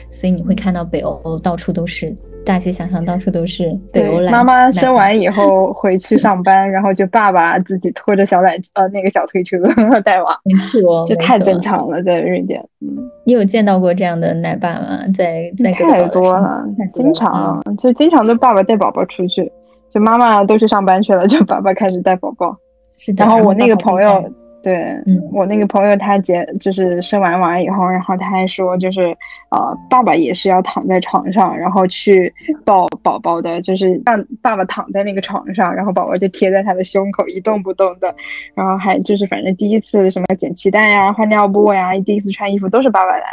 [0.09, 2.13] 所以你会看到北欧到处都是，
[2.45, 9.57] 大街小巷到处都是北欧妈妈生完以后回去上班，然后就爸爸自己拖着小奶呃那个小推车
[10.03, 12.61] 带娃，没错， 这太正常了，在瑞典。
[12.81, 12.89] 嗯，
[13.25, 14.99] 你有见到过这样的奶爸吗？
[15.13, 16.61] 在在太多了，
[16.93, 19.49] 经常就经常都爸爸带宝宝出去，
[19.91, 22.57] 就妈妈都去上班去了，就爸爸开始带宝宝。
[22.97, 24.95] 是的然后我那个朋友，对
[25.31, 29.07] 我那个朋友，他结就是生完娃以后，然后他还说，就是
[29.49, 32.31] 呃，爸爸也是要躺在床上，然后去
[32.63, 38.13] 抱宝宝的，就是让爸爸躺在那个床上，然后宝宝就贴在他的胸口一动不动的，
[38.53, 43.25] 然后还就是反正第一次什么捡脐带呀、换尿布呀，第一次穿衣服都是爸爸来，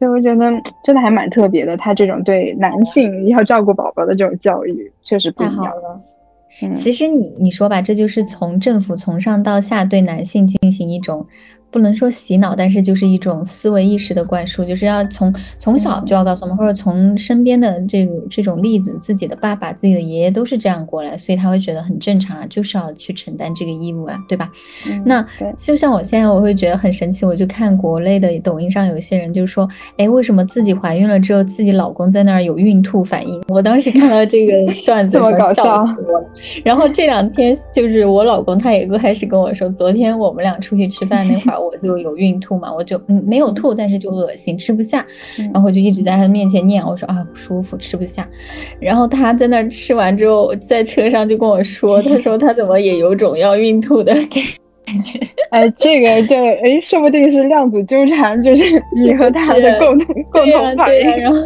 [0.00, 0.50] 所以我觉得
[0.82, 1.76] 真的还蛮特别的。
[1.76, 5.72] 他这种对男性要照顾宝宝的这种教育，确实不一样。
[6.74, 11.24] 其实你你说吧，这就是从政府从上到下对男性进行一种
[11.70, 24.50] 不能说洗脑，但是就是一种思维意识的灌输，就是要从从小就要告诉我们，或者从身边的这个这种例子，自己的爸爸、自己的爷爷都是这样过来，所以他会觉得很正常啊，就是要去承担这个义务啊，对吧？
[25.04, 33.40] 那就像我现在我会觉得很神奇，我就看国内的抖音上有一些人就说，哎，为什么自己怀孕了之后，自己老公在那儿有孕吐反应？
[33.48, 34.52] 我当时看到这个
[34.84, 35.86] 段子，这么搞笑。
[36.64, 41.59] 然后这两天就是我老公他也开始跟我说，昨天我们俩出去吃饭那会儿。
[41.60, 45.06] 我就有孕吐嘛，我就嗯没有吐，但是就恶心，吃不下，
[45.52, 48.28] 然后就一直在他面前念，我说啊不舒服，吃不下。
[48.80, 55.20] 然后他在那吃完之后，在车上就跟我说，他说他怎么也有种要孕吐的感觉。
[55.50, 58.64] 哎，这个就哎，说不定是量子纠缠，就是
[59.04, 61.16] 你和他的共同共同反应。
[61.16, 61.38] 然后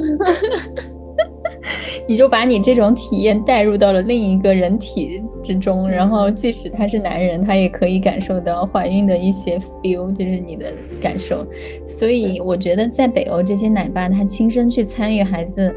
[2.06, 11.46] 你就把你这种体验带入到了另一个人体之中，然后即使他是男人，他也可以感受到怀孕的一些 feel，就是你的感受。
[11.86, 15.74] 所以我觉得在北欧这些奶爸，他亲身去参与孩子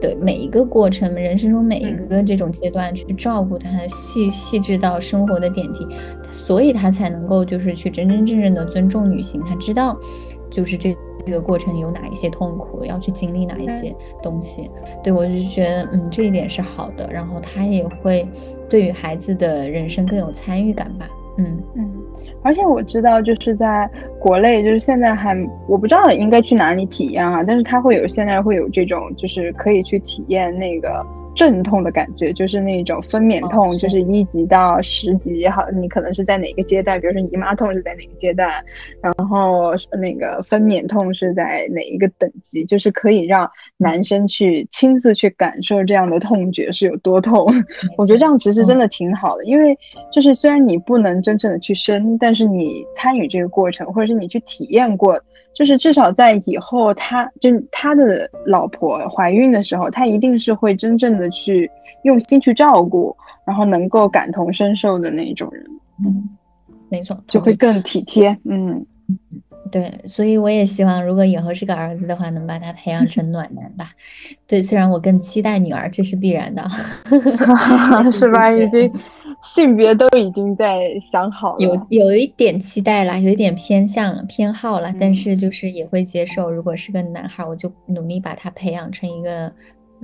[0.00, 5.86] 的每一个过程，人生中每一个这种阶段去照顾他，细细致到生活的点滴，
[6.30, 9.98] 所以他才能够就是去真真正正的尊重女性，他知道
[10.50, 10.96] 就是这。
[11.26, 14.70] 这个过程有哪一些痛苦，要去经历哪一些东西？
[15.02, 17.10] 对我就觉得，嗯，这一点是好的。
[17.12, 18.26] 然后他也会
[18.70, 21.08] 对于孩子的人生更有参与感吧。
[21.38, 21.90] 嗯嗯，
[22.42, 25.36] 而且我知道，就是在国内，就是现在还
[25.66, 31.04] 我不知道应该去哪里体验啊，但是他会有现在会有这种，就是可以去体验那个。
[31.36, 36.98] 阵痛的感觉就是那种分娩痛，就是一级到十级也好，你可能是在哪个阶段？
[36.98, 38.50] 比如说姨妈痛是在哪个阶段，
[39.02, 42.64] 然后那个分娩痛是在哪一个等级？
[42.64, 47.46] 就是可以让男生去亲自去感受这样的痛觉是有多痛。
[47.98, 49.78] 我觉得这样其实真的挺好的，因为
[50.10, 55.20] 就是虽然你不能真正的去生，但是你参与这个过程，或者是你去体验过。
[55.54, 61.70] 就是至少在以后，他就他的老婆怀孕的时候，他一定是会真正的去
[62.02, 65.64] 用心去照顾，然后能够感同身受的那种人。
[66.04, 66.28] 嗯，
[66.88, 68.36] 没错，就会更体贴。
[68.44, 68.84] 嗯，
[69.72, 73.90] 对，所以我也希望，如果以后是个儿子的话，能把他培养成暖男吧。
[74.46, 76.68] 对，虽然我更期待女儿，这是必然的，
[78.12, 78.50] 是吧？
[78.50, 78.92] 已经。
[79.42, 86.50] 性别都已经在想好了，有有一点期待了，有一点偏向了偏好了，但是就是也会接受。
[86.50, 89.52] 如果是个男孩，我就努力把他培养成一个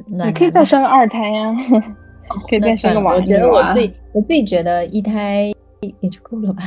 [0.09, 0.29] 暖。
[0.29, 1.55] 你可以再生二胎呀，
[2.49, 3.15] 可以再生个娃。
[3.15, 5.53] 我觉得我自己我自己觉得一胎
[6.01, 6.63] 也就够了吧，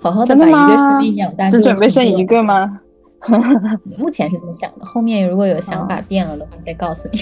[0.00, 1.48] 好好的把一个生命养大。
[1.48, 2.80] 只准备生一个吗？
[3.98, 7.20] 目前是这么想的，后面如果有想法变了的话，再告诉你。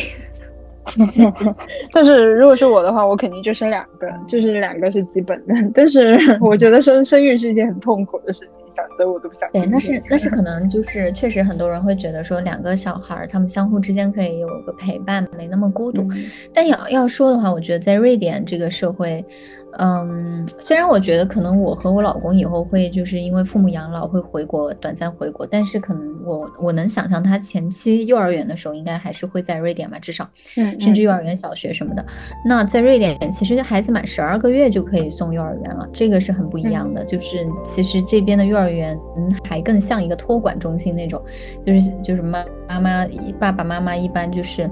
[1.92, 5.54] 但是如果是我的话，我肯定就生两个，就是两个是基本的。
[5.74, 9.50] 但是我觉得生生育是一件很痛苦的事情，想着我都不想。
[9.52, 16.06] 对，那是那是可能就是确实很多人会觉得说两个小孩他们相互之间可以有个陪伴，没那么孤独。
[16.54, 19.24] 但要要说的话，我觉得在瑞典这个社会。
[19.72, 32.04] 嗯，虽然我觉得可能我和我老公以后会就是因为父母养老会回国短暂回国，但是可能我我能想象他前期幼儿园的时候应该还是会在瑞典吧，至少，嗯，甚至幼儿园、小学什么的。
[32.44, 37.04] 那在瑞典，其实孩子满十二个月就可以送幼儿园了，这个是很不一样的。
[37.04, 38.98] 就是其实这边的幼儿园
[39.46, 41.22] 还更像一个托管中心那种，
[41.64, 43.06] 就是就是妈妈妈
[43.38, 44.68] 爸爸妈妈一般就是。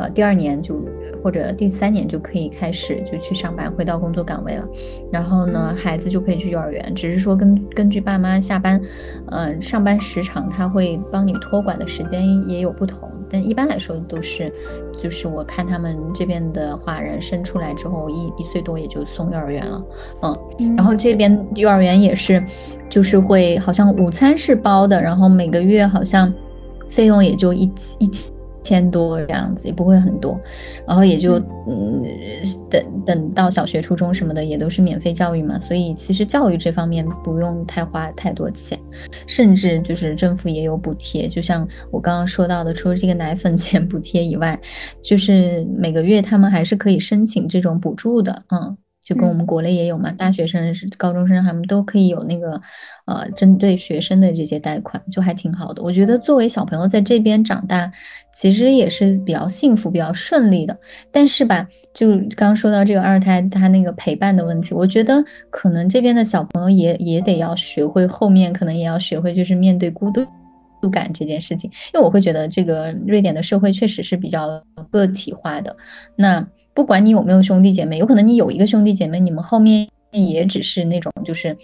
[0.00, 0.80] 呃，第二年就
[1.22, 4.66] 或者第三年就可以开始就去上班，回到工作岗位了。
[5.12, 8.80] 然后呢，孩子就可以去幼儿园，只是说根根据爸妈下班，
[9.30, 13.08] 嗯，上班时长，他会帮你托管的时间也有不同。
[13.32, 14.52] 但一般来说都是，
[14.96, 19.84] 就是我看他们这边的华人生出来之后一一岁多也就送幼儿园了，
[20.22, 22.42] 嗯，然后这边幼儿园也是，
[22.88, 26.32] 就是会好像午餐是包的，然后每个月好像
[26.88, 28.32] 费用也就一一千。
[28.70, 30.40] 千多这样子也不会很多，
[30.86, 32.02] 然后也就嗯。
[32.70, 38.78] 等等到小学、初中什么的也都是免费教育嘛，所以其实教育这方面不用太花太多钱，
[39.26, 44.58] 甚至就是政府也有补贴，就像我刚刚说到的，除了这个奶粉钱补贴以外，
[45.02, 48.76] 就是每个月他们还是可以申请这种补助的，嗯。
[49.10, 52.52] 就跟我们国内也有嘛，大学生、是高中生，他们都可以有那个，
[53.06, 55.82] 呃，针对学生的这些贷款，就还挺好的。
[55.82, 57.90] 我觉得作为小朋友在这边长大，
[58.32, 60.78] 其实也是比较幸福、比较顺利的。
[61.10, 65.20] 但是吧，就刚刚说到这个二胎他那个陪伴的问题，我觉得
[65.50, 71.68] 可能这边的小朋友也也得要学会，后面可能也要学会，就是面对孤独感这件事情。
[71.92, 75.76] 因为我会觉得这个瑞典的社会确实是比较个体化的。
[76.14, 76.46] 那。
[76.74, 81.56] 不管你有没有兄弟姐妹，有可能你有一个兄弟姐妹，你们后面也只是那种就是，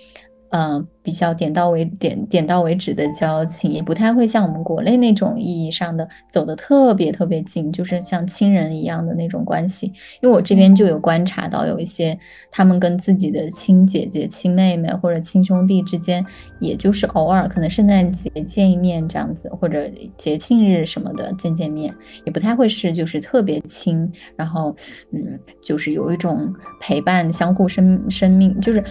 [0.51, 9.87] 呃，比较点到为点点到为止的交情，也不太会像我们国内那种意义上的走得特别特别近，就是像亲人一样的那种关系。
[10.21, 12.19] 因为我这边就有观察到，有一些
[12.51, 16.27] 他们跟自己的亲姐姐、亲妹妹或者亲兄弟之间，
[16.59, 19.88] 也就是偶尔可能圣诞节见一面这样子，或者
[20.19, 24.75] 节庆日什么的见见面，也不太会是就是特别亲，然后
[25.12, 28.83] 嗯，就是有一种陪伴、相互生生命，就是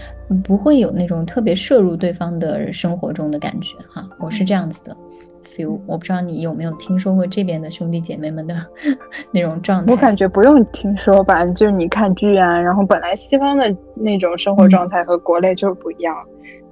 [0.43, 4.07] 不会有那种特别摄入对方的生活中的感觉哈。
[4.19, 4.95] 我是这样子的
[5.43, 8.55] feel，我不知道你有没有听说过这边的兄弟姐妹们的
[9.31, 9.91] 那种状态。
[9.91, 16.15] 我感觉不用听说吧，就是你看剧啊，然后本来西方的那种生活状态和国内就是不一样。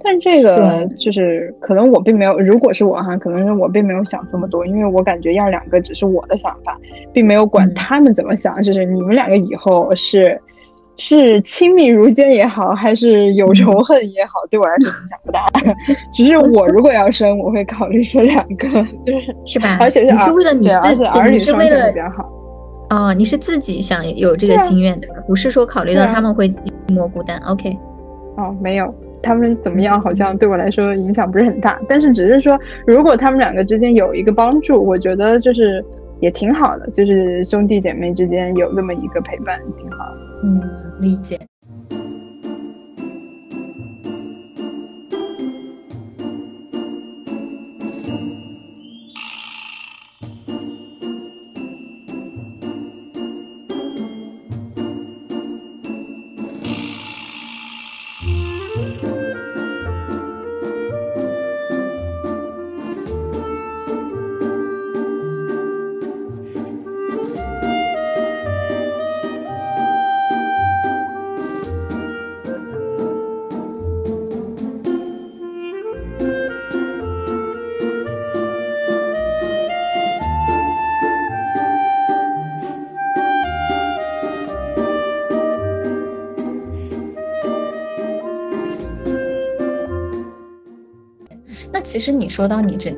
[0.06, 6.78] 但这个就是可能我并没有，如果是我哈，可能是我并没有想这么多，因为我感觉要两个只是我的想法，
[7.10, 8.60] 并没有管他们怎么想。
[8.60, 10.38] 就是你们两个以后是
[10.96, 15.46] 是亲密如坚也好，还是有仇恨也好，对我来说影响不大。
[16.12, 18.68] 只是我如果要生，我会考虑说两个，
[19.02, 19.76] 就是是吧？
[19.82, 22.30] 而且是你是为了你而且儿女是为了比较好。
[22.90, 27.38] 哦，你是自己想有这个心愿的，不是说考虑到他们会寂寞孤单。
[27.46, 27.76] OK。
[28.36, 28.94] 哦，没有。
[29.22, 35.82] 他们怎么样，好像对我来说影响不是很大，但是只是说，如果他们两个之间有一个帮助，我觉得就是
[36.24, 40.20] 也挺好的，就是兄弟姐妹之间有这么一个陪伴，挺好的。
[40.42, 40.58] 嗯，
[40.98, 41.38] 理解。
[91.94, 92.92] 其实你说到你这，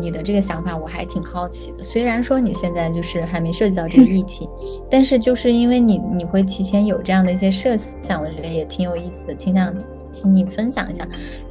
[0.00, 1.82] 你的这个想法，我还挺好奇的。
[1.82, 4.48] 虽然说你现在就是还没涉及到这个议题，
[4.88, 9.74] 但是就是因为你你会提前有这样的一些设想，我觉得也挺有意思的，挺想
[10.12, 11.04] 听你分享一下。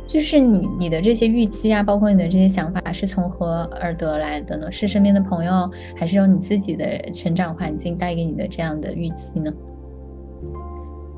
[0.08, 4.71] 就是你你的这些预期啊，包括你的这些想法，是从何而得来的呢？
[4.71, 9.51] 是身边的朋友，还是由你自己的成长环境带给你的这样的预期呢？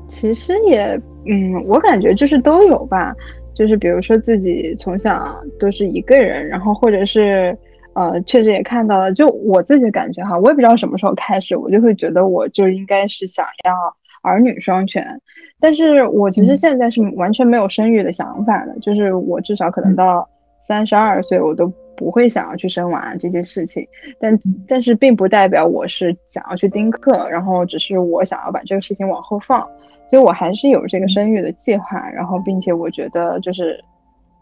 [0.08, 3.14] 其实也，嗯，我感觉就是都有吧。
[3.58, 7.58] 就是比如说自己从小都是一个人，然后或者是，
[7.94, 13.74] 呃，确实也看到了，就我自己感觉哈，我也不知道什么时候开始，我就会觉得我就应该是想要
[14.22, 15.20] 儿女双全，
[15.58, 20.28] 但是我其实现在是完全没有生育的想法的，就是我至少可能到
[20.62, 21.66] 三十二岁，我都
[21.96, 23.84] 不会想要去生娃这些事情，
[24.20, 29.68] 但但是并不代表我是想要去丁克，然后只是我想要把这个事情往后放。
[30.10, 33.82] 所以我还是有这个生育的计划，然后并且我觉得就是，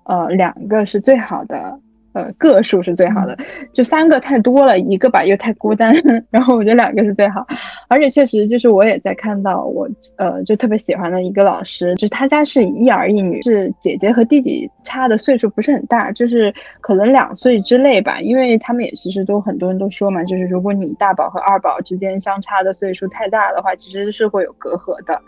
[0.05, 1.79] 呃，两个是最好的。
[2.17, 3.37] 呃，个数是最好的，
[3.75, 5.95] 就三个太多了，一个吧又太孤单，
[6.33, 7.47] 然后我觉得两个是最好，
[7.89, 16.51] 而且确实就是我也在看到我呃就特别喜欢的一个老师，就是他家是一儿一女，是姐姐和弟弟差的岁数不是很大，就是
[16.81, 25.21] 可能两岁之内吧，因为他们也其实都很多人都说嘛，就是如果你大宝和二宝之间相差的岁数太大的话，其实是会有隔阂的。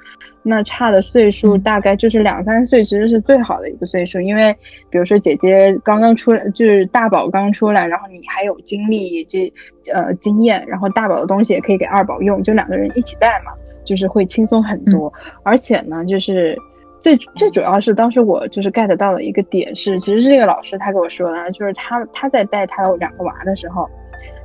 [0.48, 4.52] 那差的岁数大概就是两三岁，其实是最好的一个岁数，因为
[4.88, 9.52] 比如说姐姐刚刚出来，就是大宝刚出来，然后你还有精力这
[9.92, 13.52] 呃经验，然后大宝的东西也可以给二宝用，就两个人一起带嘛，
[13.84, 15.12] 就是会轻松很多。
[15.42, 16.56] 而且呢，就是
[17.02, 23.88] 最最主要是当时我就是 get 到了一个点是，其实是这个老师他给我说的，就是他他在带他两个娃的时候。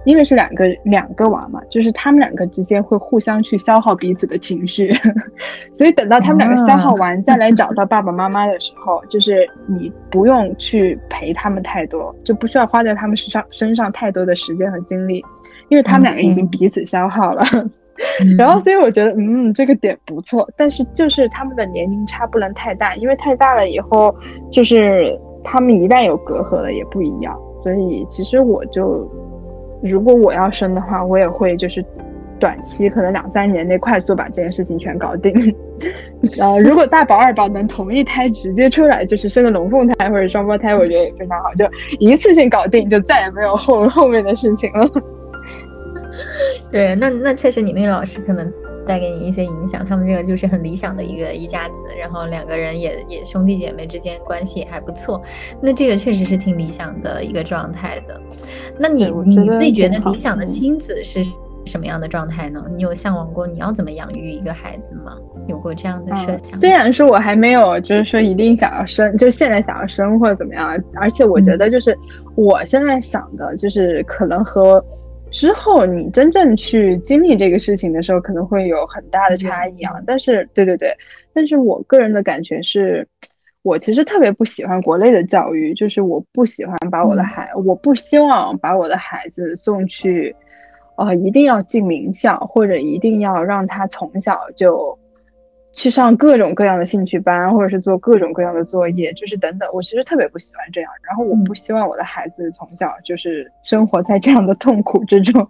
[0.06, 4.94] 因为是两个两个娃嘛，就是他们两个之间会互相去消耗彼此的情绪，
[5.74, 15.24] 所以等到他们两个消耗完再来找到爸爸妈妈的时候，就是你不用去陪他们太多，就不需要花在他们身上身上太多的时间和精力，
[15.70, 17.44] 因为他们两个已经彼此消耗了。
[18.38, 24.14] 然后，所以我觉得，嗯，这个点不错，但是就是他们的年龄差不能太大，因为太大了以后，
[24.52, 27.34] 就是他们一旦有隔阂了也不一样。
[27.64, 29.10] 所以其实我就。
[29.84, 31.84] 如果我要生的话，我也会就是
[32.40, 35.34] 短期可能两三年内快速把这件事情全搞定。
[36.40, 41.66] 呃，如果大宝二宝能同一胎直接出来，就是生个龙凤胎或者双胞胎，我觉得也非常好，就
[42.00, 44.90] 一次性搞定，就再也没有后后面的事情了。
[46.72, 48.52] 对，那那确实你那个老师可能
[48.86, 49.86] 带给你一些影响。
[49.86, 55.22] 他们这个就是很理想的一个一家子，然后两个人也也兄弟姐妹之间关系也还不错。
[55.62, 58.20] 那这个确实是挺理想的一个状态的。
[58.78, 61.24] 那你你自己觉得理想的亲子是？
[61.66, 62.62] 什么样的状态呢？
[62.76, 65.16] 你有向往过你要怎么养育一个孩子吗？
[65.48, 66.60] 有过这样的设想？
[66.60, 71.98] 虽然说我还没有，就是说一定想要生，就现在想要生或者怎么样，而且我觉得就是
[72.36, 74.84] 我现在想的，就是可能和
[75.34, 79.96] 之后你真正去经历这个事情的时候，可能会有很大的差异啊。
[80.08, 80.96] 但是，对对对，
[81.34, 83.06] 但是我个人的感觉是，
[83.64, 90.34] 我其实特别不喜欢国内的教育，就是我不喜欢把我的孩，我不希望把我的孩子送去。
[90.96, 94.96] 呃，一定要进名校，或者一定要让他从小就
[95.74, 99.68] 去上各种各样的兴趣班，或者是做各种各样的作业，就是等等。
[99.74, 105.48] 我其实特别不喜欢这样，然后我不希望我的孩子从小就是生活在这样的痛苦之中。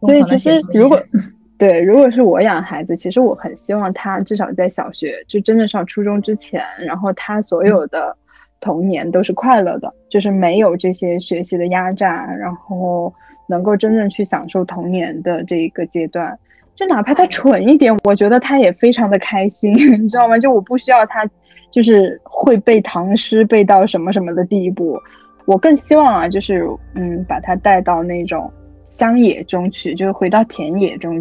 [0.00, 0.98] 所以其实如果
[1.58, 8.16] 对，如果是我养孩子，其实我很希望他至少在小学就真正上初中之前，然后他所有的
[8.60, 13.12] 童年都是快乐的，就是没有这些学习的压榨，然后。
[13.50, 16.38] 能够真正去享受童年的这一个阶段，
[16.80, 19.70] 就哪怕他蠢一点，我觉得他也非常的开心，
[20.02, 20.38] 你知道吗？
[20.38, 21.28] 就我不需要他，
[21.70, 24.98] 就是会背唐诗背到什么什么的地步，
[25.44, 28.50] 我更希望啊，就是嗯，把他带到那种
[28.90, 31.20] 乡野中去，就是回到田野中、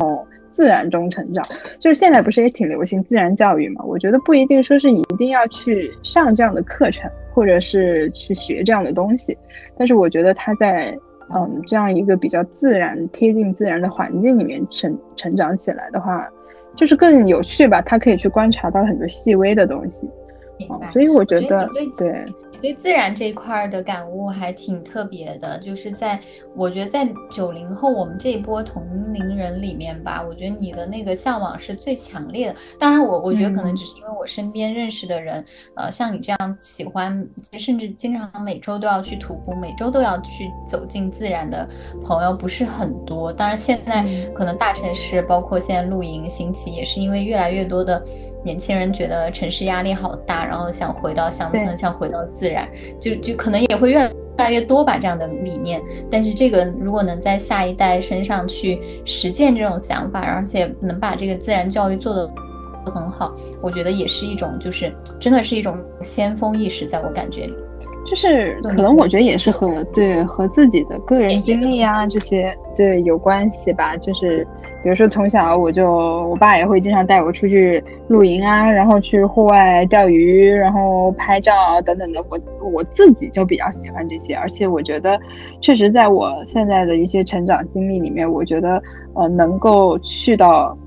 [0.49, 1.45] 自然中成长。
[1.77, 3.83] 就是现在不是也挺流行自然教育嘛？
[3.83, 9.37] 我觉得不一定说是一定要去上这样的课程，或者是去学这样的东西，
[9.77, 10.97] 但是我觉得他在。
[11.33, 16.27] 嗯，这样一个比较自然、贴近自然的环境里面成成长起来的话，
[16.75, 17.81] 就是更有趣吧。
[17.81, 20.09] 他可以去观察到很多细微的东西，
[20.91, 22.25] 所以我觉得对。
[22.61, 26.19] 对自然这一块的感悟还挺特别的，就是在
[26.55, 32.55] 我觉得在九零后我们这一波同龄人里面吧，我觉得你的那个向往是最强烈的。
[32.79, 35.43] 当然，我我觉得可能只是因为我身边认识的人，
[35.75, 41.67] 呃，像你这样喜欢，甚至经常每周都要去徒步，每周都要去走进自然的
[42.03, 43.31] 朋友不是很多。
[43.31, 48.03] 当然，现在可能大城市包括现在露营兴起，也是因为越来越多的。
[48.41, 52.67] 年轻人觉得城市压力好大，然后想回到乡村，想回到自然，
[52.99, 55.79] 就就可能也会越来越多吧这样的理念。
[56.09, 62.27] 但是这个如果能在下一代身上去实践这种想法，而且能把这个自然教育做得
[62.85, 67.55] 很好，我觉得也是一种，就是真的是一种先锋意识，在我感觉里。
[68.05, 73.95] 就是可能我觉得也是和对和自己的个人经历啊这些对有关系吧。
[73.97, 74.47] 就是
[74.83, 75.91] 比如说从小我就
[76.29, 82.23] 我爸也会经常带我出去露营啊，然后去户外钓鱼，然后拍照等等的。
[82.29, 82.39] 我
[82.71, 85.19] 我自己就比较喜欢这些，而且我觉得
[85.61, 88.81] 确实在我现在的一些成长经历里面，我觉得
[89.13, 90.77] 呃能够去到。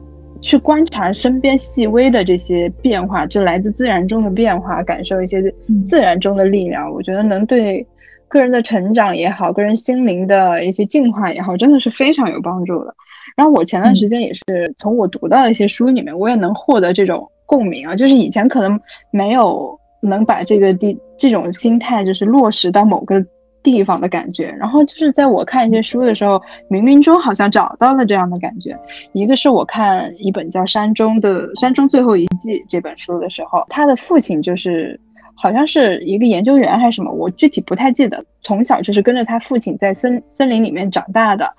[0.45, 5.41] 去观察身边细微的这些变化，就来自自然中的变化，感受一些
[5.89, 6.93] 自然中的力量。
[6.93, 7.87] 我觉得能对
[8.33, 12.95] 个人的成长也好，个人心灵的一些进化也好，真的是非常有帮助的。
[13.37, 14.43] 然后我前段时间也是
[14.79, 18.81] 从我读到的一些书里面，我也能获得这种共鸣啊，就是以前可能
[19.11, 23.23] 没有能把这个地这种心态就是落实到某个。
[23.65, 26.35] 地方的感觉，然后就是在我看一些书的时候，
[26.69, 28.77] 冥冥中好像找到了这样的感觉。
[29.13, 34.99] 一个是我看一本叫《山中的山中最后一季》这本书的时候，他的父亲就是
[35.35, 38.25] 好像是一个研究员还是什么，我具体不太记得。
[38.43, 41.53] 从小就是跟着他父亲在森森林里面长大的，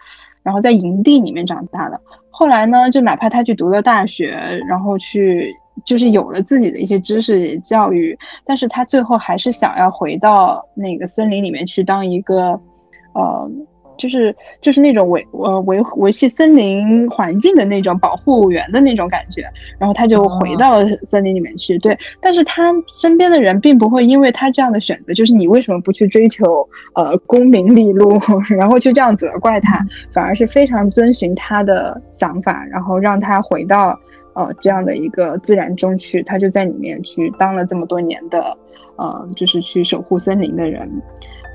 [0.44, 2.00] 然后在营地里面长大的。
[2.30, 4.30] 后来呢，就哪怕他去读了大学，
[4.68, 5.54] 然后去。
[5.84, 8.16] 就是有了自己的一些知识教育，
[8.46, 12.52] 但是他最后还是想要回到那个森林里面去当一个，
[13.16, 13.50] 呃，
[13.98, 21.78] 就是就是那种维呃维维系森林环境的那种保护员的那种感觉，然后他就回到森林里面去。
[21.80, 28.20] 对，但是他身边的人并不会因为他这样的选择，就是你为什么不去追求呃功名利禄，
[28.58, 29.80] 然后就这样责怪他，
[30.12, 34.00] 反而是非常遵循他的想法，然后让他回到。
[34.36, 38.58] 呃，这样的一个自然中去，他就在里面去当了这么多年的，
[38.96, 40.90] 呃，就是去守护森林的人。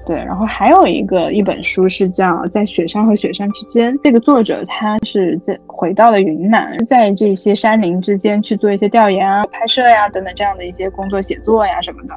[0.09, 12.14] 对，然后还有一个一本书是叫《在雪山和雪山之间》，这个作者他是在回到了云南，在这些山林之间去做一些调研啊、拍摄呀等等这样的一些工作、写作呀什么的。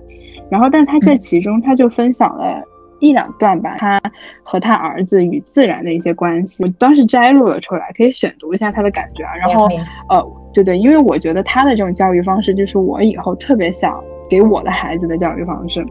[0.49, 2.63] 然后，但他在其中他就分享了。
[3.03, 3.99] 一两段吧，他
[4.43, 9.33] 和他儿子与自然的一些关系，我当时摘录了出来，可以选读一下他的感觉啊。
[9.37, 9.67] 然后，
[10.07, 10.23] 呃，
[10.53, 15.83] 对对，因为我觉得他的这种教育方式，就是我以后特别想给我的孩子的教育方式。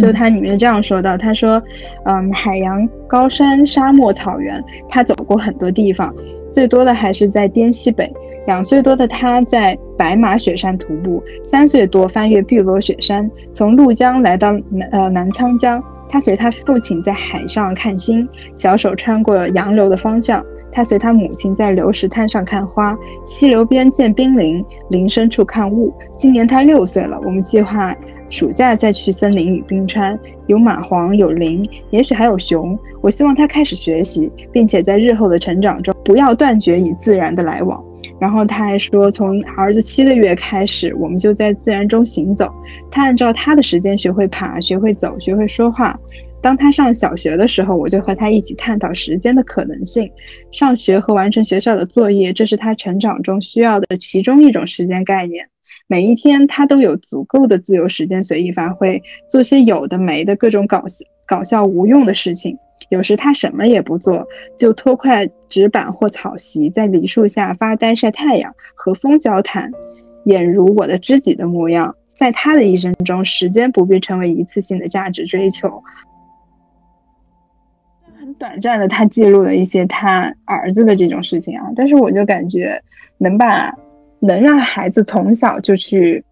[0.00, 1.62] 就他里面这样说到，他说，
[2.04, 6.14] 嗯，海洋、高山、沙漠、草原，他走过很多地方，
[6.52, 8.10] 最多的还是在滇西北。
[8.46, 15.82] 两岁多的他在白马雪山徒步，三岁多翻越碧罗雪山，从怒江来到南呃南沧江。
[16.12, 20.44] 他随他父亲在海上看星，小手穿过洋流的方向。
[20.72, 25.94] 他随他母亲在流石滩上看花，溪流边见冰凌，林深处看雾。
[26.16, 27.94] 今年他六岁了，我们计划
[28.30, 32.78] 暑假再去森林与冰川，有蚂蟥，有羚，也许还有熊。
[33.02, 37.84] 我希望他开始学习，并且在日后的成长中不要断绝与自然的来往。
[38.18, 42.50] 然后他还说，从儿子七个月开始，我们就在自然中行走。
[42.90, 45.98] 他按照他的时间学会爬，学会走，学会说话。
[46.40, 50.10] 当他上小学的时候，我就和他一起探讨时间的可能性。
[50.50, 55.46] 上学和完成学校的作业，这是他成长中需要的其中一种时间概念。
[55.86, 62.56] 每一天，他都有足够的自由时间随意发挥，做些有的没的各种搞笑、搞笑无用的事情。
[62.88, 64.26] 有时他什么也不做，
[64.58, 69.70] 就拖块纸板或草席，在梨树下发呆晒太阳，和风交谈，
[70.24, 71.94] 俨如我的知己的模样。
[72.16, 75.82] 在他的一生中，时间不必成为一次性的价值追求。
[78.18, 82.82] 很短暂的，他记录了一些他儿子的这种事情啊，但是我就感觉
[83.18, 83.72] 能把
[84.20, 86.24] 能让孩子从小就去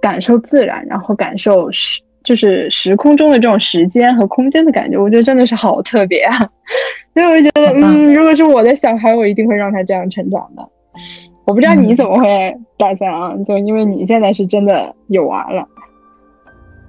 [0.00, 2.00] 感受自然，然后感受时。
[2.26, 6.36] 就是时空中的这种时间和空间的感觉，我觉得真的是好特别啊！
[7.14, 10.68] 所以我就觉得，嗯，如果是我的小孩，我一定会让他这样成长的。
[11.44, 13.32] 我不知道你怎么会打算啊？
[13.44, 15.64] 就因为你现在是真的有娃了。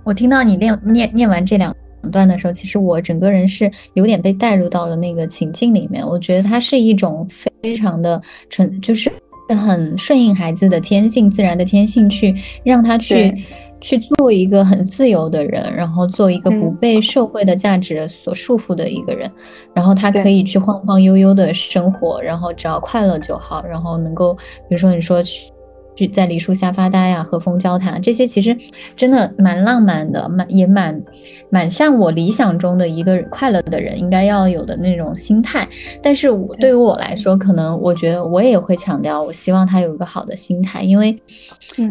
[0.03, 1.72] 我听到你念念念完这两
[2.12, 6.03] 段的时候，其实我整个人是有点被带入到了那个情境里面。
[6.03, 9.12] 我觉得它是一种非常的纯，就是
[9.56, 13.34] 很顺应孩子的天性、自然的天性，去让他去。
[13.80, 19.32] 去做一个很自由的人，然后做一个不被社会的价值所束缚的一个人，
[19.72, 24.34] 然后他可以去晃晃悠悠的生活，然后只要快乐就好，然后能够，
[24.68, 25.52] 比如说你说去。
[25.95, 28.56] 去在梨树下发呆啊，和风交谈，这些其实
[28.95, 31.04] 真的蛮浪漫的，蛮也蛮
[31.50, 35.68] 蛮像我理想中的一个快乐的人应该要有的那种心态。
[36.02, 41.18] 但是我对于我来说，可能我觉得我也会强调，我希望他有一个好的心态，因为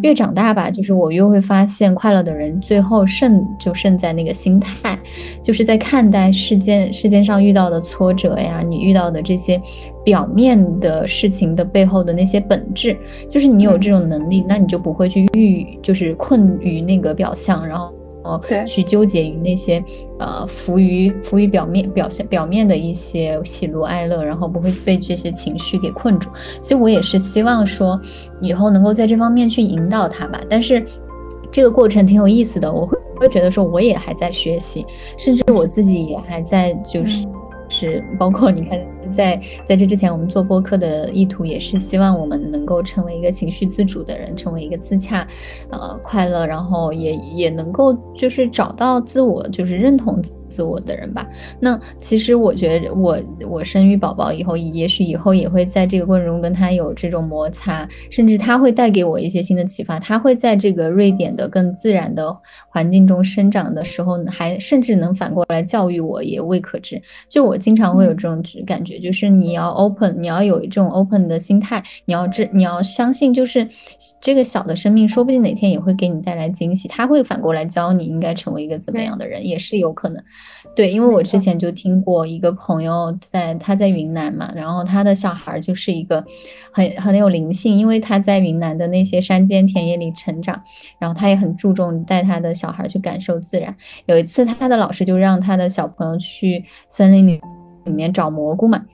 [0.02, 4.98] 越长大吧，就是我越会发现，快乐的人最后胜就胜在那个心态，
[5.42, 9.60] 就是在看待世间世间上遇到的挫折呀，你遇到的这些。
[10.04, 12.96] 表面的事情的背后的那些本质，
[13.28, 17.92] 就是你有这种能力，那你就不会去郁，就是困于那个表象，然后
[18.66, 19.82] 去纠结于那些
[20.18, 26.30] 呃浮于浮于表面表现表面的一些喜怒哀乐，然后不会被这些情绪给困住。
[26.60, 28.00] 其实我也是希望说
[28.40, 30.84] 以后能够在这方面去引导他吧，但是
[31.50, 34.84] 这个过程挺有意思的，我会会觉得说我也还在学习，
[35.16, 37.26] 甚至我自己也还在就是
[37.68, 38.78] 是包括你看。
[39.06, 45.26] 在在这之前，我们做播客的意图也是希望我们能够成为一个情绪自主的人，成为一个自洽、
[45.70, 51.26] 呃快乐，然后也也能够就是找到自我，就是认同自我的人吧。
[51.60, 59.98] 那其实我觉得，我我生育宝宝以后，也许以后也会在这个过程中跟他有这种摩擦，甚至他会带给我一些新的启发。
[59.98, 62.36] 他会在这个瑞典的更自然的
[62.68, 67.00] 环境中生长的时候，还甚至能反过来教育我，也未可知。
[67.28, 68.95] 就我经常会有这种感觉。
[68.98, 73.68] 就是你要 open，你要有一种 open 的心态，你要知你要相信，就是
[74.20, 80.22] 这个小的生命，说不定哪天也会给你带来惊喜，他会反过来教你应该成为一个怎么样的人，也是有可能。
[80.74, 86.24] 对，因为我之前就听过一个朋友在他在云南嘛，然后他的小孩就是一个
[86.72, 90.62] 很很有灵性，因为他在云南的那些山间田野里成长，
[90.98, 93.74] 然后他也很注重带他的小孩去感受自然。
[94.06, 97.40] 有一次，他的老师就让他的小朋友去森林里。
[97.86, 98.84] 里面找蘑菇嘛，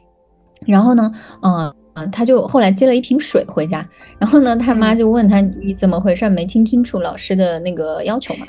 [0.67, 1.11] 然后呢，
[1.43, 3.87] 嗯嗯，他就后来接了一瓶水回家，
[4.19, 6.29] 然后呢，他妈就问他你怎么回事？
[6.31, 8.47] 没听清楚老师的那个要求嘛？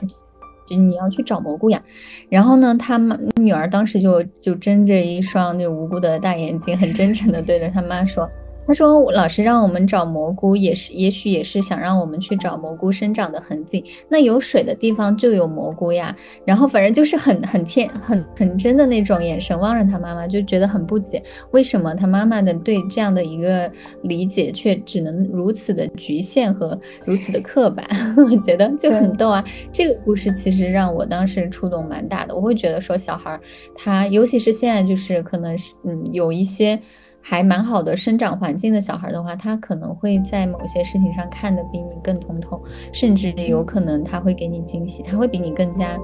[0.66, 1.82] 就你要去找蘑菇呀。
[2.30, 8.30] 然后呢，他妈女儿当时就就睁着一双那无辜的大眼睛，很真诚的对着他妈说。
[8.66, 13.84] 他说：“老师让我们找蘑菇，也是，也许也是想让我们去找蘑菇生长的痕迹。
[14.07, 16.16] 那有水的地方就有蘑菇呀。
[16.45, 23.70] 然后反正就是很很天很很真的那种眼神望着他妈妈，就觉得很不解，为什么他妈妈的对这样的一个
[24.03, 27.86] 理解却只能如此的局限和如此的刻板？
[28.18, 29.43] 我觉得就很逗啊。
[29.72, 32.34] 这个故事其实让我当时触动蛮大的。
[32.34, 33.39] 我会觉得说，小孩
[33.76, 36.80] 他尤其是现在就是可能是嗯有一些。”
[37.26, 42.61] 还蛮好的生长环境的小孩的话，他可能会在某些事情上看得比你更通透，
[42.91, 45.97] 甚至有可能他会给你惊喜，他会比你更加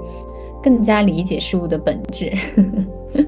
[0.63, 2.32] 更加理解事物的本质。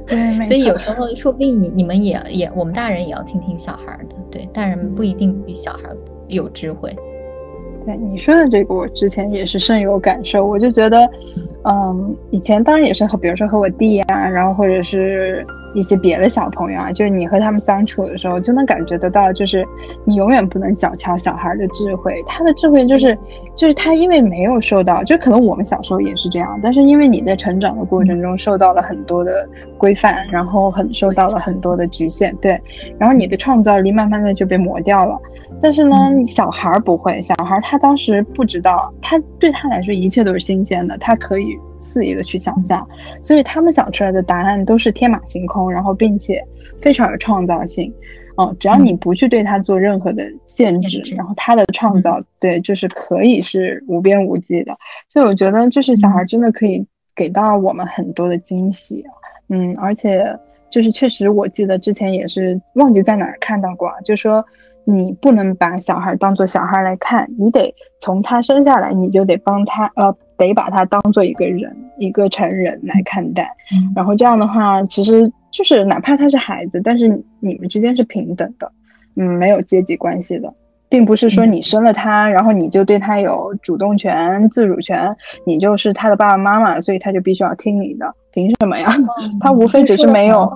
[0.08, 4.16] 对， 所以有时候说不定你你们也也我们大人也要听听小孩的。
[4.32, 5.90] 对大人不一定比小孩
[6.28, 6.96] 有智慧。
[7.84, 10.46] 对你说的这个，我之前也是深有感受。
[10.46, 11.10] 我就觉得，
[11.64, 15.46] 嗯，以前当然也是和，比如说和我弟呀，然后或者是。
[15.74, 19.66] 一些别的小朋友啊，就是你和他们相处的时候，就能感觉得到，就是
[20.04, 22.22] 你永远不能小瞧小孩的智慧。
[22.28, 23.18] 他的智慧就是，
[23.56, 29.48] 就是他因为没有受到，就可能我们小时候也是这样，但是因为你在成长的过程中受到了很多的
[29.78, 32.62] 规范，然后很受到了很多的局限，对，
[32.98, 35.18] 然后你的创造力慢慢的就被磨掉了。
[35.62, 35.96] 但是呢，
[36.26, 41.51] 小孩不会，小孩他当时不知道，他对他来说一切都是新鲜的，他可以。
[41.82, 42.88] 肆意的去想象，
[43.24, 46.42] 所以他们想出来的答案都是天马行空，然后并且
[46.80, 47.94] 非常有创造性。
[48.38, 54.74] 嗯，只要你不去对他做任何的限制，然后他的创造对就是可以是无边无际的。
[55.10, 59.04] 所以我觉得就是小孩真的可以给到我们很多的惊喜。
[59.50, 60.26] 嗯，而且
[60.70, 64.44] 就是确实我记得之前也是忘记在哪儿看到过，就说
[64.94, 70.16] 你不能把小孩当做小孩来看，你得从他生下来你就得帮他呃。
[70.38, 73.48] 得把他当做一个人，一个成人来看待，
[73.96, 77.08] 然后这样的话，其实就是哪怕他是孩子，但是
[77.40, 78.72] 你们之间是平等的，
[79.18, 80.52] 嗯，没有阶级关系的，
[80.90, 85.16] 并不是说你生了他，然后你就对他有主动权、自主权，
[85.46, 88.92] 你就是他的爸爸妈妈，所以他就必须要听你的，凭什么呀？
[89.42, 90.52] 他无非只是没有。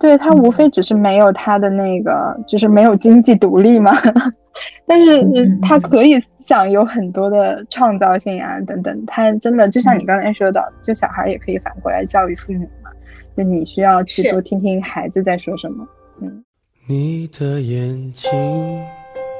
[0.00, 3.92] 对他无非只是没有他的那个，就是没有经济独立嘛，
[4.86, 9.06] 但是他可以想有很多的创造性啊等等。
[9.06, 12.90] 他真的就像你刚才说的，就小孩也可以反过来教育父母嘛，
[13.36, 15.86] 就你需要去多听听孩子在说什么。
[16.22, 16.42] 嗯。
[16.86, 18.82] 你的眼睛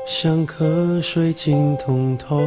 [0.07, 2.39] 像颗水晶通透，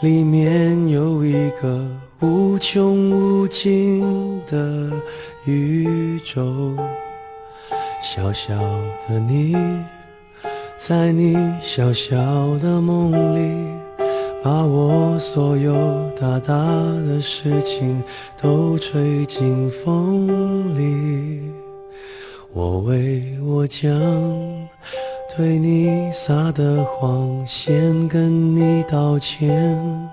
[0.00, 1.88] 里面有一个
[2.20, 4.90] 无穷无尽的。
[5.46, 6.76] 宇宙，
[8.02, 8.54] 小小
[9.08, 9.56] 的你，
[10.76, 12.14] 在你小小
[12.58, 13.66] 的梦里，
[14.42, 15.72] 把我所有
[16.20, 16.54] 大大
[17.06, 18.02] 的事情
[18.38, 21.40] 都吹进风里。
[22.52, 23.90] 我为我将
[25.34, 30.08] 对你撒的谎先跟你道歉。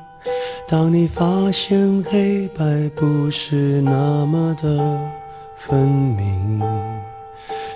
[0.67, 4.99] 当你发现黑白不是那么的。
[5.57, 6.61] 分明，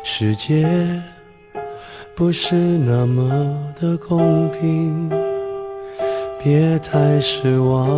[0.04, 0.68] 世界
[2.16, 5.10] 不是那么的公平，
[6.44, 7.90] 别太失望。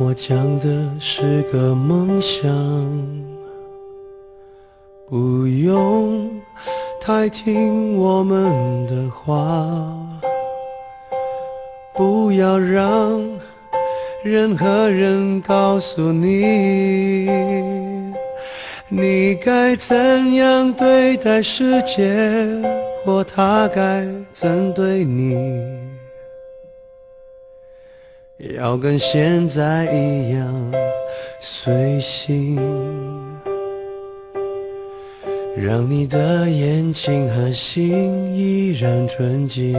[0.00, 2.50] 我讲的是个梦想，
[5.08, 6.28] 不用
[7.00, 9.96] 太听我们的话，
[11.94, 13.22] 不要让
[14.24, 17.26] 任何人告诉你。
[18.88, 22.14] 你该怎样对待世界，
[23.04, 25.36] 或他该怎对你？
[28.58, 30.72] 要跟现在一样
[31.40, 32.58] 随性，
[35.56, 39.72] 让你的眼睛和心依然纯净。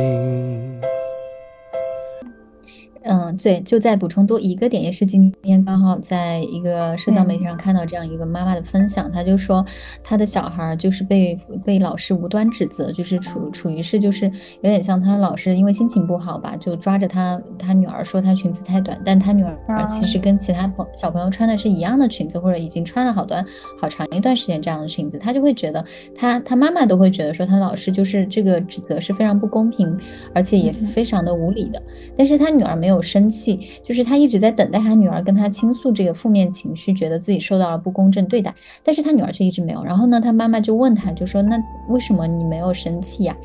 [3.05, 9.65] 嗯，对，就再补充多一个点，也是今天刚好在一个社交媒体上看到这样一个妈妈的分享，她就说
[10.01, 14.25] 她的小孩就是被被老师无端指责，就是处处于是就是
[14.61, 23.45] 有点像她老师因为心情不好吧，就抓着她她女儿说她裙子太短，但她女儿其实跟其他朋小朋友穿的是一样的裙子，或者已经穿了好短
[23.77, 25.83] 好长一段时间这样的裙子，她就会觉得
[26.15, 29.99] 她她妈妈都会觉得说她老师就是这个指责是非常不公平，
[30.33, 31.83] 而且也非常的无理的，
[32.17, 32.92] 但是她女儿没有。
[32.93, 39.83] 有生气，就是他一直在等待他女儿跟他倾诉这个负面情绪，觉得自己受到了不公正对待，但是他女儿却一直没有。
[39.83, 41.57] 然后呢，他妈妈就问他，就说：“那
[41.89, 43.35] 为什么你没有生气呀？”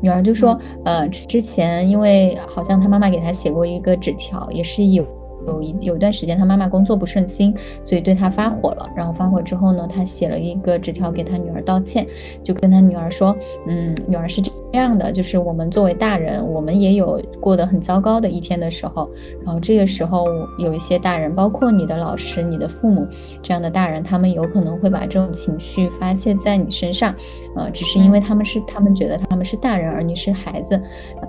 [0.00, 5.06] 女儿就说：“呃，之前因为好像他妈妈给他写过一个纸条，也是有。”
[5.46, 8.88] 有一有一段时间，他妈妈工作不顺心，所以对他发火了。
[8.96, 12.06] 然后发火之后呢，他写了一个纸条给他女儿道歉，
[12.42, 13.36] 就跟他女儿说
[13.66, 19.08] ：“嗯，女儿是这样的，就是我们作为大人，我们也有过得很糟糕的一天的时候。
[19.44, 20.26] 然后这个时候
[20.58, 23.06] 有一些大人，包括你的老师、你的父母
[23.40, 27.14] 这样的大人，他们有可能会把这种情绪发泄在你身上，
[27.54, 30.80] 呃，只是因为他们是他们觉得他们是大人，而你是孩子，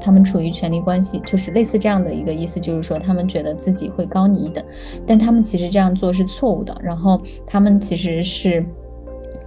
[0.01, 4.63] 他们处于权力关系，就是类似这样的一个意思，就是说他们觉得自己会。”高你一等，
[5.05, 6.75] 但他们其实这样做是错误的。
[6.81, 8.65] 然后他们其实是，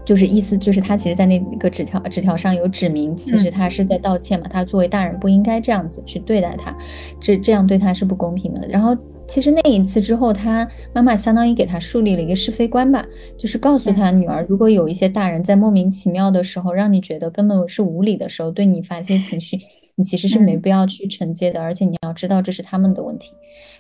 [0.05, 4.47] 就是意思就是他其实，在那个纸条纸条上有指明，其实他是在道歉嘛。
[4.49, 6.77] 他作为大人不应该这样子去对待他，
[7.21, 8.67] 这这样对他是不公平的。
[8.69, 8.97] 然后。
[9.31, 13.07] 其实那一次之后，他妈妈相当于给他树立了一个是非观吧，
[13.39, 19.57] 就是告诉他女儿，如果有一些大人在莫名其妙的时候，让你觉得根本是无理的时候，对你发泄情绪，
[19.95, 23.31] 你其实是没必要去承接的，而且你要知道这是他们的问题，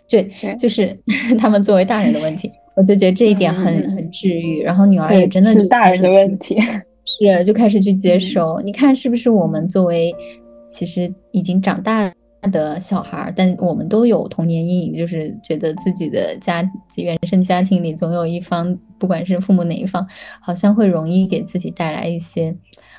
[0.08, 0.96] 对，就是
[1.36, 2.48] 他们作为大人的问题。
[2.76, 6.56] 我就觉得这一点很很治愈，然后女儿也真的就大人的问题，
[7.04, 8.60] 是就开始去接受。
[8.64, 10.14] 你看是不是我们作为
[10.68, 12.12] 其实已经长大。
[12.42, 16.62] 他的小孩，但我们都有童年阴影，就是觉得自己的家
[16.96, 20.06] 原生家庭里总有一方，不管是父母哪一方，
[20.40, 22.56] 好像会容易给自己带来一些，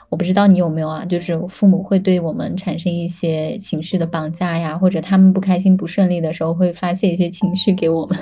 [0.10, 8.18] 我不知道你有没有啊，就是父母会对我们产生一些情绪的绑架呀，或者他们不开心不顺利的时候会发泄一些情绪给我们，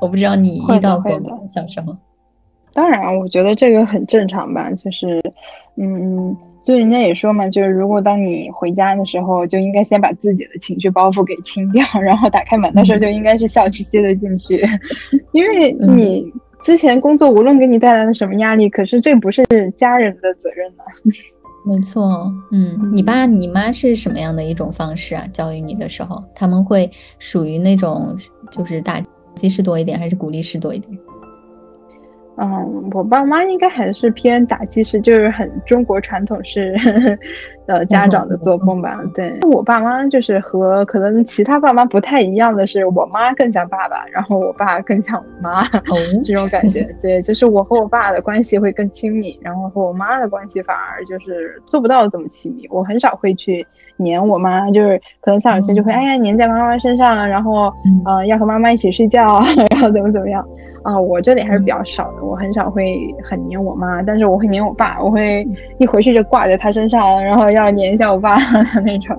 [0.00, 1.30] 我不知道你遇到过吗？
[1.48, 1.96] 小时候。
[2.80, 5.20] 当然，我觉得这个很正常吧，就是，
[5.76, 14.66] 嗯，就人家也说嘛，就是如果当你回家的时候，就应该先把自己的情绪包袱给清掉， 然后打开门的时候就应该是笑嘻嘻的进去，
[15.32, 19.44] 因为你之前工作无论给你带来了什么压力，可是这不是
[19.76, 20.84] 家人的责任呢。
[21.66, 25.26] 没错，嗯，你爸你妈是什么样的一种方式啊？
[25.30, 28.16] 教育你的时候，他们会属于那种
[28.50, 28.98] 就是打
[29.34, 30.98] 击式多一点，还是鼓励式多一点？
[32.42, 37.18] 嗯，我爸妈应该还是偏打击式，就是很中国传统式，呵 呵
[37.70, 39.00] 呃，家长的作风吧。
[39.14, 45.62] 对我爸妈就是和可能其他爸妈不太一样的是，我妈更像爸爸，然后我爸更像我妈，
[46.24, 46.82] 这种感觉。
[47.00, 52.66] 对，就是我和我爸的关系会更亲密，然后和我妈的关系反而就是做不到这么亲密。
[52.70, 53.64] 我很少会去
[53.96, 57.72] 黏我妈，就是可能像有些就会哎呀黏在妈妈身上，然后
[58.04, 59.40] 呃要和妈妈一起睡觉，
[59.70, 60.44] 然后怎么怎么样。
[60.82, 65.46] 啊，我这里还是比较少的，我很少会很黏我妈，但是我会黏我爸，我会
[65.76, 68.38] 一回去就挂在他身上，然后要黏一下我爸
[68.84, 69.18] 那种。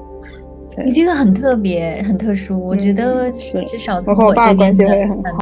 [0.86, 5.34] 你这个很特别，很特殊，我觉得至少从我这边的范本，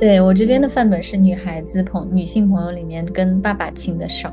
[0.00, 4.32] 对我这边的范本是女孩子朋女性朋友里面跟爸爸亲的少，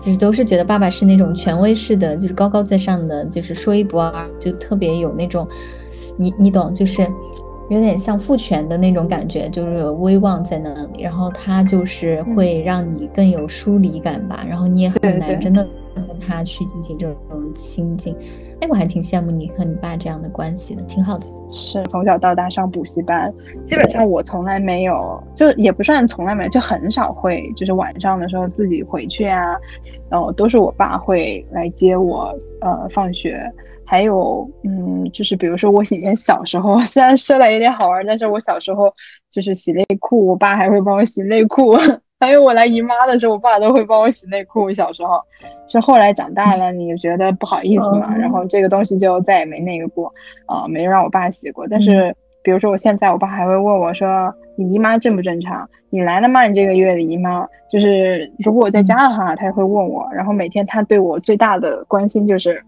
[0.00, 5.46] 就是都是觉得爸爸是那种权威式的，就是高高在上的，就是说一不二，就特别有那种，
[6.16, 7.04] 你你懂，就是。
[7.68, 15.66] 有点像父权的那种感觉，就是威望在那里，然后他就是会让你更有疏离感吧，然后你也很难真的
[16.06, 17.16] 跟他去进行这种
[17.54, 18.14] 亲近。
[18.60, 21.26] 哎，我还挺羡慕你和你爸这样的关系的，挺好的。
[21.52, 23.32] 是从小到大上补习班，
[23.64, 29.54] 基本上我从来没有，就也不算从来没有，就很少会，就是晚上的时候自己回去啊，
[30.10, 33.40] 然后都是我爸会来接我，呃，放学。
[33.88, 38.92] 还有，嗯，就是比如说我以前小时候，虽然说来有点好玩，但是我小时候
[39.30, 41.76] 就是洗内裤，我爸还会帮我洗内裤。
[42.18, 44.72] 还有我来姨妈的时候，我爸都会帮我洗内裤。
[44.72, 45.20] 小时候，
[45.68, 48.14] 是后来长大了，你觉得不好意思嘛？
[48.16, 50.12] 然后这个东西就再也没那个过，
[50.46, 51.66] 啊，没让我爸洗过。
[51.68, 55.68] 但是，比如说我现在，我爸还会问我说：“你姨妈正不正常？
[55.90, 56.46] 你来了吗？
[56.46, 60.08] 你这个月的姨妈？”就是如果我在家的话，他也会问我。
[60.14, 62.62] 然后每天他对我最大的关心就是。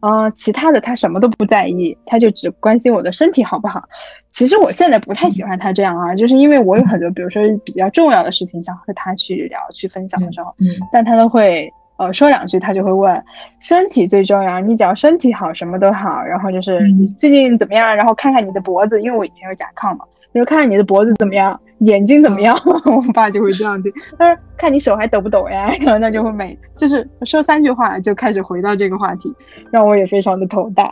[0.00, 3.82] 啊，其他的他什么都不在意，他就只关心我的身体好不好。
[4.30, 13.20] 其实我现在不太喜欢他这样啊，就是因为我有很多，比如说比较重要的事情想和他去聊、去分享的时候，嗯，但他都会呃说两句，他就会问，
[13.60, 16.22] 身体最重要，你只要身体好，什么都好。
[16.22, 17.96] 然后就是你最近怎么样？
[17.96, 20.04] 然后看看你的脖子，因为我以前有甲亢嘛。
[20.34, 23.92] 就是看看你的脖子怎么样，眼睛怎么样， 我爸就会这样子。
[24.18, 29.32] 他说看你手还抖不抖呀，然后那就会每就是说三句话就开始回到这个话题，
[29.70, 30.90] 让我也非常的头大。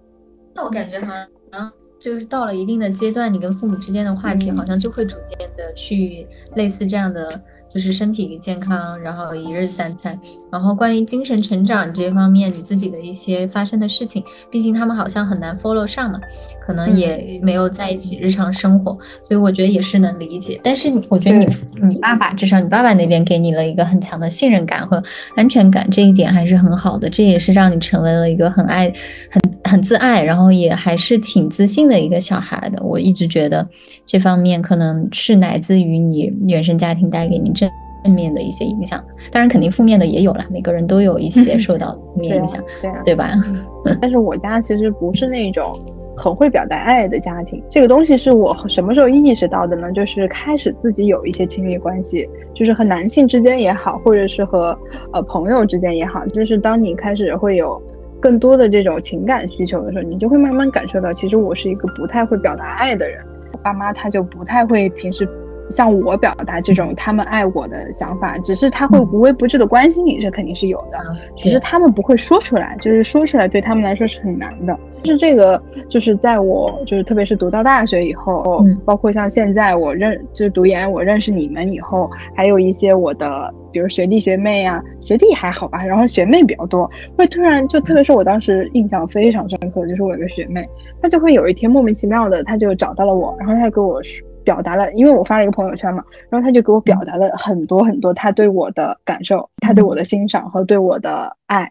[0.54, 1.12] 那我感觉好
[1.52, 7.40] 像就是到了一定的阶段，你跟父母之间的话题好像就会逐渐的去类似这样的。
[7.76, 10.18] 就是身体健康，然后一日三餐，
[10.50, 16.18] 然后关于精神成长这方面，你自己的一些发生的事情，毕竟他们好像很难 follow 上嘛，
[16.66, 18.92] 可能也没有在一起日常生活，
[19.28, 20.58] 所以我觉得也是能理解。
[20.64, 21.46] 但是我觉得你
[21.82, 25.02] 你爸爸至少你爸爸那边给你了一个很强的信任感和
[25.34, 28.90] 安全感，这一点还是很好的，这也是让你成为了一个很爱
[29.30, 32.82] 很很自爱，然后也还是挺自信的一个小孩的。
[32.82, 33.66] 我一直觉得
[34.04, 37.70] 这方面可能是来自于你原生家庭带给你正。
[38.04, 39.02] 正面的一些影响，
[39.32, 43.32] 当然肯定负面的也有了，每个人都有一些受到负 面影响，对啊，对吧？
[44.00, 45.76] 但是我家其实不是那种
[46.16, 49.90] 很会表达爱的家庭，这个东西是我什么时候意识到的呢？
[49.90, 54.78] 就是开始自己有一些亲密关系，就是和男性之间也好，或者是和
[55.12, 57.82] 呃朋友之间也好，就是当你开始会有
[58.20, 65.28] 更多的这种情感需求的时候，你就会慢慢感受到，其实我是一个不太会表达爱的人，我爸妈他就不太会平时。
[65.70, 70.98] 向我表达这种他们爱我的想法，只是他会无微不至的关心你，这肯定是有的，
[71.36, 74.78] 只是他们不会说出来，就是说出来对他们来说是很难的。
[75.04, 90.68] 是这个，就是在我就是特别是读到大学以后，包括像现在我认就是读研，我认识你们以后，还有一些我的比如学弟学妹啊，学弟还好吧，然后学妹比较多，会突然就特别是我当时印象非常深刻，就是我有个学妹，
[91.00, 94.26] 她就会有一天莫名其妙的，她就找到了我，然后她跟我说。
[94.46, 101.68] 表达了，因为我发了一个朋友圈嘛，然后他就给我表达了很多很多他对我的感受，他对我的欣赏和对我的爱。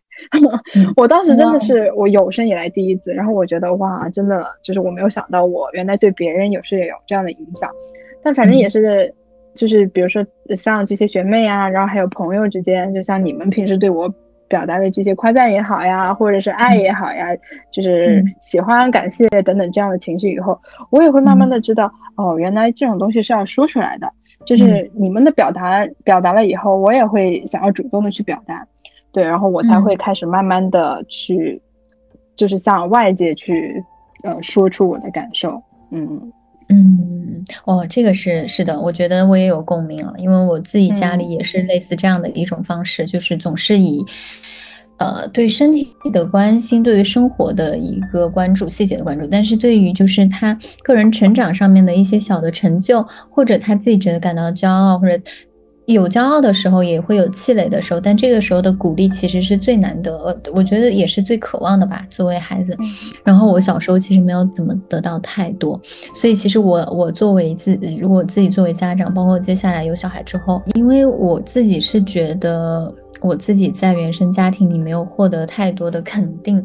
[0.98, 7.72] 我当时真的是我有生以来第一次，然后我觉得哇，真的就是我没有想到我原来对别人有时也有这样的影响。
[8.22, 9.14] 但反正也是，
[9.56, 10.26] 就是比如说
[10.58, 14.14] 像这些学妹啊，然后还有朋友之间，就像你们平时对我。
[14.48, 17.28] 表达的这些夸赞也好呀，或者是爱也好呀，
[17.72, 24.12] 就是喜欢、感谢等等这样的情绪以后，我也会慢慢的知道，哦，原来这种东西是要说出来的。
[24.46, 28.64] 就是你们的表达表达了以后，我也会想要主动的去表达，
[29.12, 31.60] 对，然后我才会开始慢慢的去，
[32.36, 33.84] 就是向外界去，
[34.24, 36.32] 呃，说出我的感受，嗯。
[36.70, 44.04] 嗯，哦，这个是是的，我觉得我也有共鸣啊，因为我自己家里也是类似这样的一种方式，就是总是以，
[44.98, 55.20] 呃，对身体的关心，对于生活的一个关注，细节的关注，但是对于就是他个人成长上面的一些小的成就，或者他自己觉得感到骄傲，或者。
[55.86, 62.06] 有骄傲的时候，也会有气馁的时候，但这个时候的鼓励其实是最难得，我觉得也是最渴望的吧。
[62.10, 62.76] 作为孩子，
[63.24, 65.80] 然后我小时候其实没有怎么得到太多，
[66.14, 76.58] 所以其实我我作为自如果自己作为家长，包括接下来有小孩之后，因为我自己是觉得我自己在原生家庭里没有获得太多的肯定，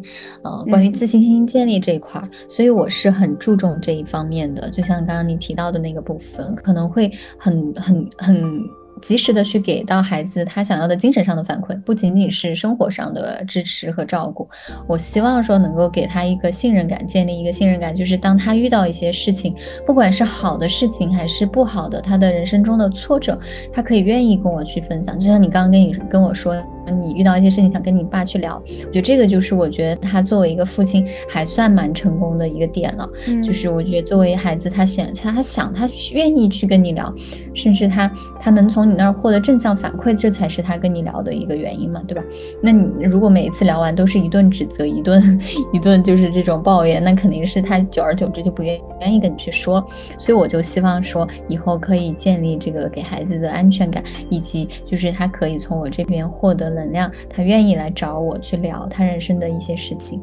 [0.42, 4.70] 呃，关于自信心建立这一块，所以我是很注重这一方面的。
[4.70, 8.60] 就像刚刚你提到的那个部分，可能会很很很。
[9.00, 14.48] 及时的去给到孩子他想要的精神上的反馈，不仅仅是生活上的支持和照顾。
[14.86, 19.54] 我希望说能够给他一个信任感，建立一个信任感，就是当他遇到一些事情，
[19.86, 23.38] 不管是好的事情还是不好的，他的人生中的挫折，
[23.72, 25.18] 他可以愿意跟我去分享。
[25.18, 26.54] 就像你刚刚跟你跟我说。
[26.90, 33.08] 你遇到一些事情想跟你爸去聊，我觉得这个就是我觉得他作为一个父亲还算蛮成功的一个点了。
[33.42, 37.12] 就是我觉得作为孩子，他想他他想他愿意去跟你聊，
[37.54, 38.10] 甚至他
[38.40, 42.24] 他能从你那儿获得正向反馈，这才是他跟你聊的一个原因嘛，对吧？
[42.62, 45.38] 那你如果每一次聊完都是一顿指责，一顿
[45.74, 49.86] 一顿就是这种抱怨，那肯定是他久而久之就不愿愿意跟你去说。
[50.18, 56.70] 所以我就希望说以后可以建立这个给孩子的安全感，以及就是他可以从我这边获得。
[56.84, 60.20] 能量，他愿意来找我去聊他人生的一些事情，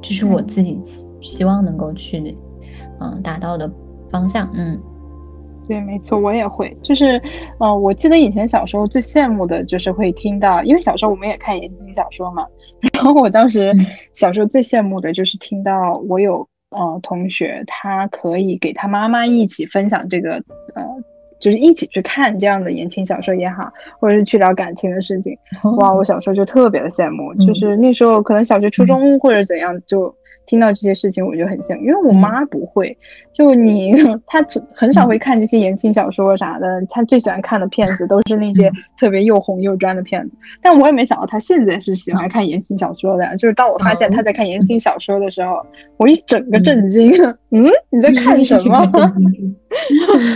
[0.00, 0.80] 这是我自己
[1.20, 2.36] 希望能够去，
[3.00, 3.70] 嗯，达到的
[4.10, 4.48] 方向。
[4.54, 4.80] 嗯，
[5.66, 6.76] 对，没错，我也会。
[6.82, 7.20] 就是，
[7.58, 12.46] 嗯，我记得以前小时候最羡慕的就是会听到，因为小时候我们也看言情小说嘛。
[12.94, 13.74] 然后我当时
[14.14, 20.34] 小时候最羡慕的就是听到我有呃同学，他可以给他妈妈一起分享这个
[20.74, 20.84] 呃。
[21.38, 25.36] 就是一起去看这样的言情小说也好，或者是去聊感情的事情，
[25.78, 25.92] 哇！
[25.94, 30.14] 我小时候就特别的羡慕，就是那时候可能小学、初中或者怎样就。
[30.46, 32.96] 听到这些事情，我就很羡慕，因为我妈不会，
[33.34, 33.92] 就你，
[34.26, 40.34] 她很少会看这些言情小说啥的，她最喜欢看的片子都是那些特别又红又专的片子。
[40.62, 45.60] 但我也没想到她现在是喜欢看言情小说的，就是当我发现她在看言情小说的时候，
[45.98, 47.12] 我一整个震惊。
[47.50, 48.86] 嗯，你在看什么？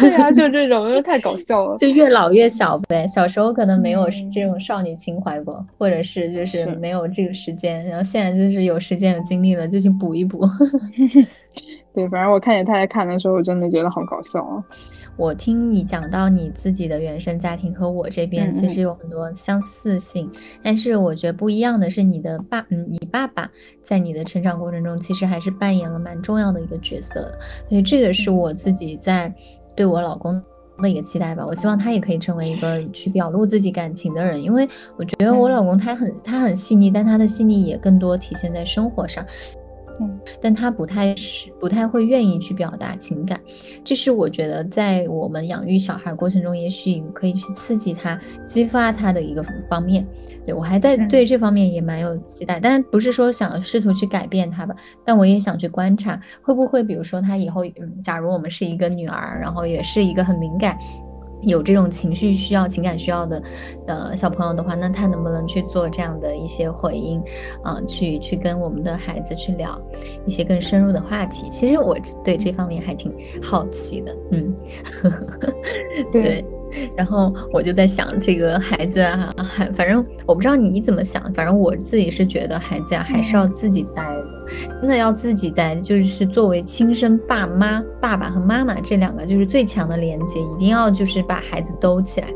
[0.00, 1.76] 对呀，就这种，太搞笑了。
[1.76, 9.92] 就越老越小呗，小时候可能没有这种少女情怀过，或者是就是没有这个时间，然后现在就是有时间有精力了，就去。
[9.92, 10.44] 补一补，
[11.94, 14.64] 对，反正我看见他在看的时候，我真的觉得好搞笑啊！
[15.18, 20.30] 我听你讲到你自己的原生家庭和我这边其实有很多相似性，
[20.62, 23.46] 但是我觉得不一样的是，你的爸，嗯，你爸爸
[23.82, 29.32] 在你的成长过程中其实还是扮演了蛮重要的一个角色的，所以这个是我自己在
[29.76, 30.42] 对我老公
[30.80, 31.44] 的一个期待吧。
[31.46, 34.66] 我希望他也可以成为一个去表露自己感情的人，因为
[34.96, 39.22] 我觉得我老公他很他很细腻，但他的细腻也更多体现在生活上。
[40.00, 43.40] 嗯，但他不太是不太会愿意去表达情感，
[43.84, 50.06] 这是我觉得在我们养育小孩过程中，也许可以去刺激他、激发他的一个方面。
[50.44, 54.74] 对我还在对这方面也蛮有期待，但不是说想试图去改变他吧，
[55.04, 60.76] 但我也想去观察，会不会比如说他以后，嗯，假如我们是一个女儿，然后也是一个很敏感。
[61.42, 63.42] 有这种情绪需要、情感需要的，
[63.86, 67.22] 呃，小朋友的话，那他能不能去做这样的一些回应，
[67.62, 69.80] 啊，去去跟我们的孩子去聊
[70.26, 71.48] 一些更深入的话题？
[71.50, 73.12] 其实我对这方面还挺
[73.42, 74.56] 好奇的，嗯，
[76.12, 76.44] 对。
[76.96, 84.26] 然后我就在想，这个孩子啊，还反正我不知道你怎么想，反正我自己是觉得孩子呀，还是要自己带的。
[84.80, 92.26] 真的要自己带，就是作为亲生爸妈、爸爸和妈妈这两个就是最强的连接，一定要就是把孩子兜起来，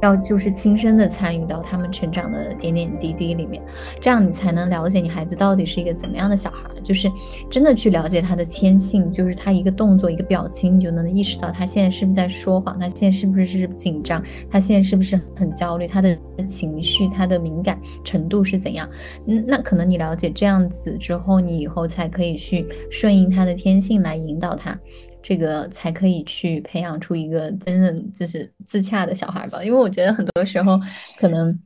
[0.00, 3.62] 要就是亲身的参与到他们成长的点点滴滴里面，
[4.00, 7.10] 这样你才能了解你孩子到底是一个怎么样的小孩，就是
[7.50, 16.16] 真的去了解他的天性，就是他一个动作、一个表情，你就能意识到他现在是不是在说谎，他现在是不是紧张，他现在是不是很焦虑，他的
[16.46, 18.88] 情绪、他的敏感程度是怎样。
[19.26, 21.56] 嗯，那可能你了解这样子之后，你。
[21.56, 24.78] 以后才可以去顺应他的天性来引导他，
[25.22, 29.64] 这个才可以去培养出一个真正就是自洽的小孩吧。
[29.64, 30.78] 因为我觉得很多时候，
[31.18, 31.58] 可能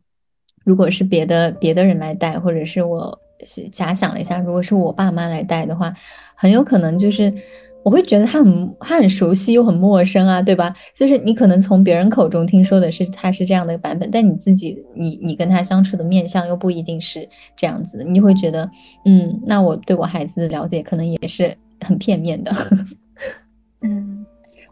[0.65, 3.21] 如果是别的别的人来带，或者是我
[3.73, 5.93] 假想了一下，如果是我爸妈来带的话，
[6.37, 7.35] 很有可能就是。
[7.83, 10.75] 我会觉得他很他很熟悉又很陌生啊，对吧？
[10.97, 18.71] 就是你可能从别人口中听说的是他是这样的版本，但你自己你你跟他相处的面相又不一定是这样子的，你就会觉得，
[19.05, 22.53] 嗯，那我对我孩子的了解可能也是很片面的。
[23.83, 24.10] 嗯，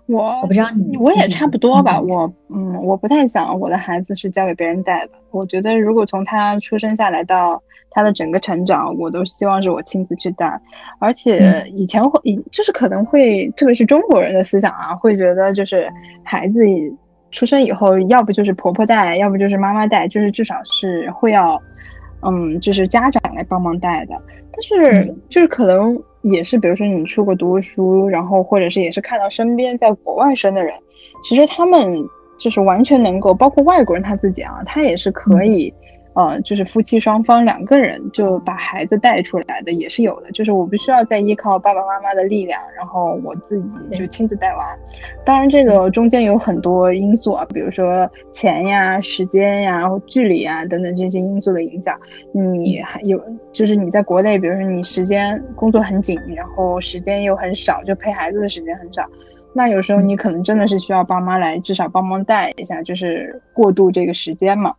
[0.09, 2.01] 我我不知道你，我也差不多吧。
[2.01, 5.13] 我嗯，我不太想我的孩子是交给别人带的。
[5.31, 10.59] 我觉得如果从他出生下来到他的整个成长，我都希望是我亲自去带，
[10.99, 15.87] 而且以前会，就是可能会，特别是中国人的思想啊，会觉得就是
[16.23, 16.61] 孩子
[17.31, 21.61] 出生以后，要不就是婆婆带，要不就是妈妈带，就是至少是会要，
[22.23, 24.15] 嗯，就是家长来帮忙带的。
[24.51, 30.75] 但是就是可能也是，比如说你出国读书，然后或者是也是看到身边在国外生的人，
[31.23, 32.05] 其实他们
[32.39, 35.73] 就是完全能够，包括外国人他自己啊，他也是可以。
[36.19, 44.77] 呃，就是夫妻双方两个人就把孩子带出来的也是有的，就是我不需要再依靠爸爸妈妈的力量，然后我自己就亲自带娃。
[45.25, 51.97] 当然，这个中间有很多因素啊，比如说钱呀、时间呀、距离啊等等这些因素的影响。
[52.33, 59.09] 你还有就是你在国内，比如说你时间工作很紧，然后时间又很少，就陪孩子的时间很少，
[59.53, 64.75] 那有时候你可能真的是需要爸妈来至少帮忙带一下，就是过渡这个时间嘛。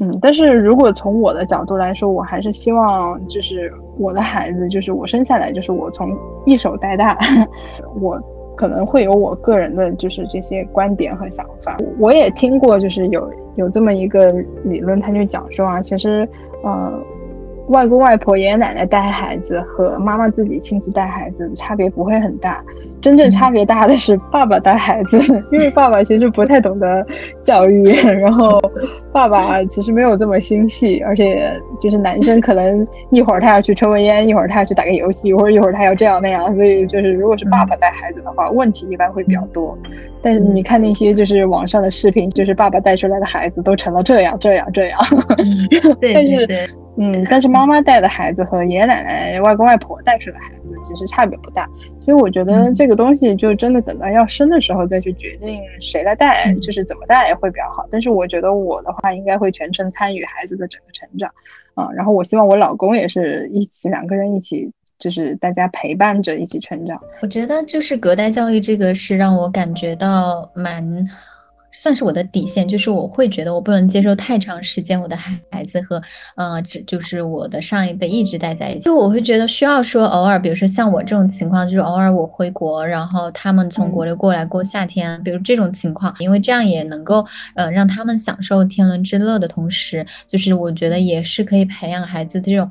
[0.00, 7.18] 嗯，但是如果从我的角度来说，我还是希望就是我的孩子，就是我生下来就是我从一手带大，
[8.00, 8.20] 我
[8.56, 11.76] 可能会有我个人的就是这些观点和想法。
[11.98, 14.32] 我也听过，就是有有这么一个
[14.64, 16.28] 理论，他就讲说啊，其实，
[16.62, 16.92] 呃，
[17.68, 22.62] 外公外婆、爷爷奶奶带孩子和妈妈自己亲自带孩子差别不会很大。
[23.04, 25.18] 真正差别大的是爸爸带孩子，
[25.52, 27.06] 因为爸爸其实不太懂得
[27.42, 28.58] 教育， 然后
[29.12, 39.76] 爸爸其实没有这么心细，而且就是男生可能一会儿他要去抽根烟，一会儿他要去打个游戏，或者一会儿他要这样那样，所以就是如果是爸爸带孩子的话，问题一般会比较多。
[40.22, 44.98] 但是你看那些就是网上的视频，就是爸爸带出来的孩子都成了这样这样这样，
[46.14, 46.48] 但是
[46.96, 51.68] 嗯，但是妈妈带的孩子和爷爷奶奶、外公外婆带出来的孩子其实差别不大，
[52.00, 52.93] 所以我觉得这个。
[52.94, 57.86] 东西就真的等到要生的时候再去决定谁来带，就是怎么带会比较好。
[57.90, 61.30] 但是我觉得我的话应该会全程参与孩子的整个成长，
[61.74, 67.00] 啊，然后我希望我老公也是一起两个人一起，就是大家陪伴着一起成长。
[67.20, 71.06] 我觉得就是隔代教育这个是让我感觉到蛮。
[71.74, 76.00] 算是我的底线，就是我会觉得我不能接受太长时间我的孩子和，
[76.36, 92.70] 呃，只就是我的上一辈一直待在一起，就我会觉得需要说偶尔，比如说像我这种情况，就是偶尔我回国，然后他们从国内过来过夏天，比如这种情况，因为这样也能够，呃，让他们享受天伦之乐的同时，就是我觉得也是可以培养孩子这种。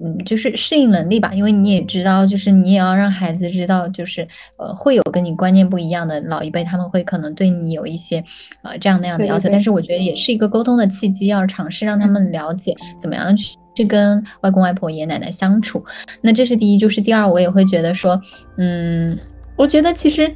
[0.00, 4.26] 嗯，就是适应能力吧，因为你也知道，就是你也要让孩子知道，就是
[4.56, 8.22] 呃，会有跟你观念不一样的老一辈，他们会可能对你有一些
[8.62, 15.84] 呃这样那样的要求，但是我觉得也是一个沟通的契机，要尝试让他们了解怎么样去去跟外公外婆、爷爷奶奶相处。
[16.20, 18.20] 那这是第一，就是第二，我也会觉得说，
[18.56, 19.18] 嗯，
[19.56, 20.32] 我觉得其实，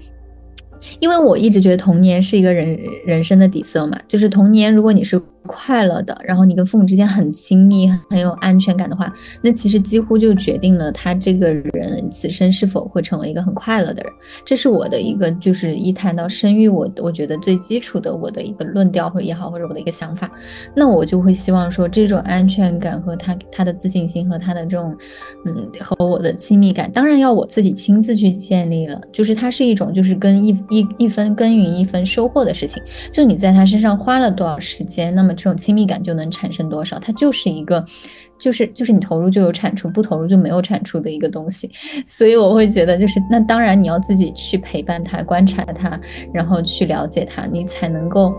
[0.99, 5.23] 因为我一直觉得童年是一个人人生的底色嘛，就是童年，如果你是。
[5.47, 14.13] 快乐的，然后你跟父母之间很亲密、很有安全感的话，那其实几乎就决定了他这个人此生是否会成为一个很快乐的人。
[14.45, 20.31] 这是我的一个，就是一谈到生育，我我觉得最基础的我的一个论调或也好，或者我的一个想法，
[20.77, 24.97] 那我就会希望说，这种安全感和他他的自信心和他的这种，
[25.45, 32.81] 嗯，和我的亲密感，当然要我自己亲自去建立了，就是它是一种就是跟一一一分耕耘一分收获的事情，
[33.11, 35.32] 就你在他身上花了多少时间，那么。
[35.33, 36.99] 这种亲密感就能产生多少？
[36.99, 37.85] 它就是一个，
[38.39, 41.71] 就是就是你投入就有产出，不投入就没有产出的一个东西。
[42.07, 46.01] 所以我会觉得，就是那当然你要自己去陪伴他，观察他，
[46.33, 48.35] 然后去了解他，你才能够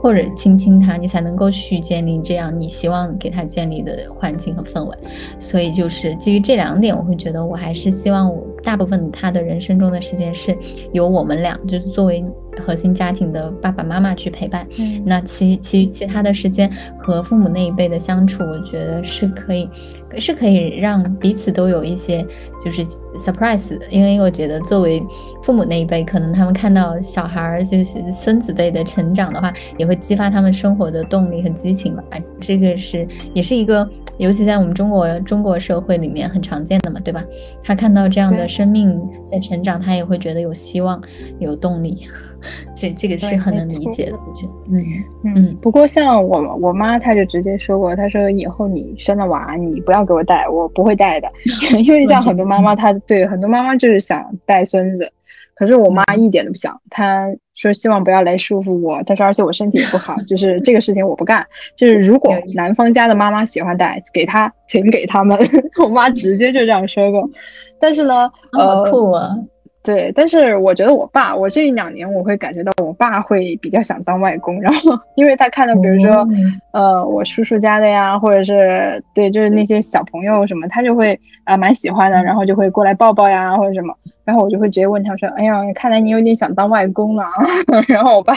[0.00, 4.96] 或者倾听他，你才能够去建立这样你希望给他建立的环境和氛围。
[5.38, 10.56] 所以就是基于这两点，我会觉得我还是希望我大部分他的人生中的时间是
[10.92, 12.24] 由我们俩，就是作为。
[12.58, 14.66] 核心家庭的爸爸妈妈去陪伴，
[15.04, 19.68] 那其其其他的时间和父母那一辈的相处，我觉得是可以，
[20.18, 22.26] 是可以让彼此都有一些
[22.64, 22.82] 就是
[23.18, 23.84] surprise 的。
[23.90, 25.02] 因为我觉得作为
[25.42, 32.02] 父母那一辈，可能他们看到小孩儿就是孙子辈的成长的话，也会激发他们生活的动力和激情吧。
[32.40, 33.86] 这个是也是一个，
[34.16, 37.22] 尤其在我们中国中国社会里面很常见的嘛，对吧？
[37.62, 40.98] 他看到这样的生命在成长，他也会觉得有希望，
[41.38, 42.06] 有动力。
[42.74, 45.56] 这这个是很能理解的，我觉得，嗯嗯。
[45.60, 51.30] 不过像我我妈，她就直接说过，她说以后你生了娃，你不要给我带，我不会带的。
[51.84, 55.12] 因为像很多妈妈，她对很多妈妈就是想带孙子，
[55.54, 57.26] 可是我妈一点都不想，她
[57.56, 59.02] 说希望不要来束缚我。
[59.02, 61.44] 她说而且我身体也不好，就是这个事情我不干。
[61.74, 65.36] 就是如果男方家的妈妈喜欢带，给他，请给他们。
[65.82, 67.28] 我妈直接就这样说过。
[67.80, 68.90] 但是呢，呃。
[68.90, 69.30] 酷啊！
[69.82, 76.26] 对，但是我觉得我爸，我这一两年我会感觉到我爸会比较想当外公，然后 因为他看到，比如说，
[76.72, 87.24] 呃，我叔叔家的呀，或者是对，就是那些小朋友什么，他就会啊蛮喜欢的，然后就会过来抱抱呀或者什么，然后我就会直接问他说，哎呀，看来你有点想当外公了，
[87.86, 88.34] 然后我爸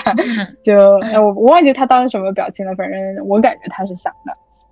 [0.64, 0.76] 就
[1.16, 4.32] 我我忘记他当时什么表情了，反正我感觉他是想的，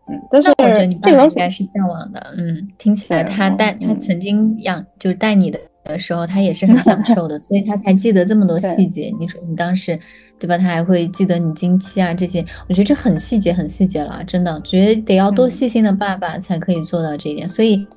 [0.10, 5.60] 嗯，但是我觉得你爸应该是向往的，嗯，听起来他带他曾经养就是带你的。
[5.88, 9.10] 的时候，他也是很享 受的，所以他才记得这么多细节。
[9.22, 9.98] 你说你当时，
[10.38, 10.58] 对吧？
[10.58, 17.48] 他还会记得你经期啊这些，我觉得这很细节，很细节了，真的，觉得得要多细心的爸爸才可以做到这一点。
[17.48, 17.88] 所以，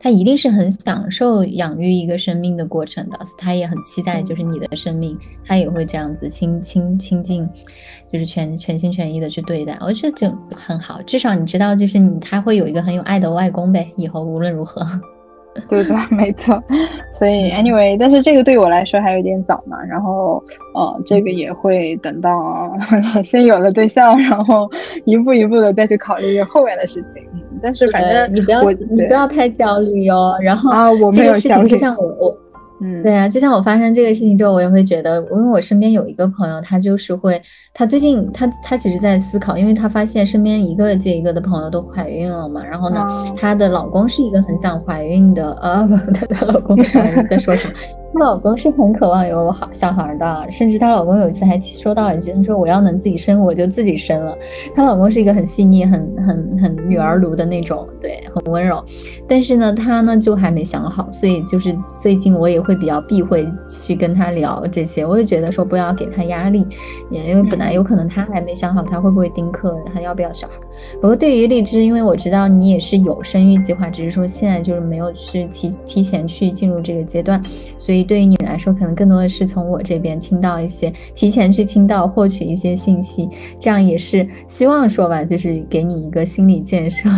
[0.00, 7.48] 他一定是很享受养育一个生命的过程的，他也很期待，就是你的生命，他也会这样子亲亲亲近，
[8.12, 9.76] 就是全全心全意的去对待。
[9.80, 14.86] 我觉得就很好，至少你知道，就是你他会有一个很有爱的外公呗，以后无论如何。
[15.68, 16.62] 对对， 没错。
[17.18, 19.76] 所以，anyway，但是这个对我来说还有点早嘛。
[19.82, 20.42] 然后，
[20.74, 22.72] 呃，这个也会等到
[23.24, 24.70] 先有了对象，然后
[25.04, 27.22] 一步一步的再去考虑后面的事情。
[27.60, 30.36] 但是，反正你不要你不要太焦虑哦。
[30.40, 31.68] 然后啊，我没有焦虑。
[31.68, 32.36] 就像我我。
[32.80, 37.40] 嗯，对啊，就像我发生这个事情之后，我也会觉得，因为我身边有一个朋友，他就是会，
[37.74, 43.04] 他最近他他其实在思考，因为他发现身边一个接一个的朋友都怀孕了嘛，然后呢，
[43.36, 46.76] 她的老公是一个很想怀孕的，呃，不， 她的老公
[47.28, 47.74] 在说什么？
[48.12, 54.36] 她老公是很渴望有好小孩的，甚至她老公有一次还说到了一句，他说我要能自己生，我就自己生了。
[54.74, 58.82] 她老公是一个很细腻、很很很女儿奴的那种，对，很温柔。
[59.28, 65.04] 但是呢，他呢就还没想好，所以就是最近我也会比较避讳去跟他聊这些。
[65.04, 66.66] 我就觉得说不要给他压力，
[67.10, 70.54] 也因为本来有可能他还没想好他会不会丁克，他要不要小孩。
[70.94, 77.40] 不过对于荔枝，因为我知道你也是有生育计划，只是说现在就是没有去提提前去进入这个阶段，
[77.78, 77.97] 所以。
[78.04, 83.28] 对于你来说，可能更多的是从我这边听到一些，提前去听到、获取一些信息，
[83.60, 87.08] 这样也是希望说吧，就是给你一个心理建设。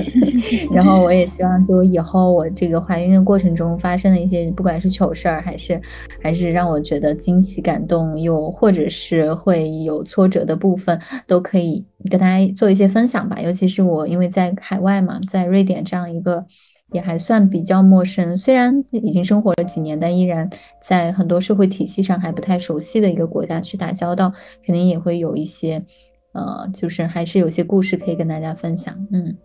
[0.72, 5.80] 然后我也希望，就以后我这个怀孕的过程中发生的一些，不管是糗事儿，还是
[6.22, 13.40] 还是让我觉得惊喜、感动，又或者是会有挫折的部分，都可以跟大家做一些分享吧。
[13.42, 16.46] 尤其是我因为在海外嘛，在瑞典这样一个。
[16.92, 20.48] 也还算比较陌生，虽然已经生活了几年，但依然
[20.82, 24.32] 在很多社会体系上还不太熟悉的一个国家去打交道，
[24.64, 25.84] 肯定也会有一些，
[26.32, 28.94] 呃，就是还是有些故事可以跟大家分享。
[29.12, 29.36] 嗯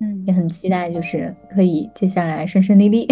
[0.00, 3.06] 嗯，也很期待，就是可以接下来顺顺利利。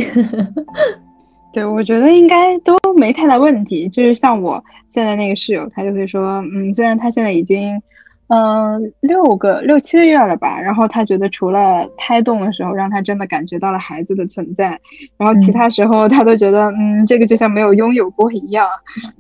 [1.52, 3.88] 对，我觉得应该都没太大问题。
[3.88, 4.62] 就是像我
[4.94, 7.80] 现在那个室友，他就会说，嗯，虽然他现在已经。
[8.32, 10.60] 嗯，六个六七个月了吧？
[10.60, 14.78] 然后他觉得除了胎动的时候，让他真的感觉到了孩子的存在，
[15.18, 18.68] 然后其他时候他都觉得，嗯，这个就像没有拥有过一样。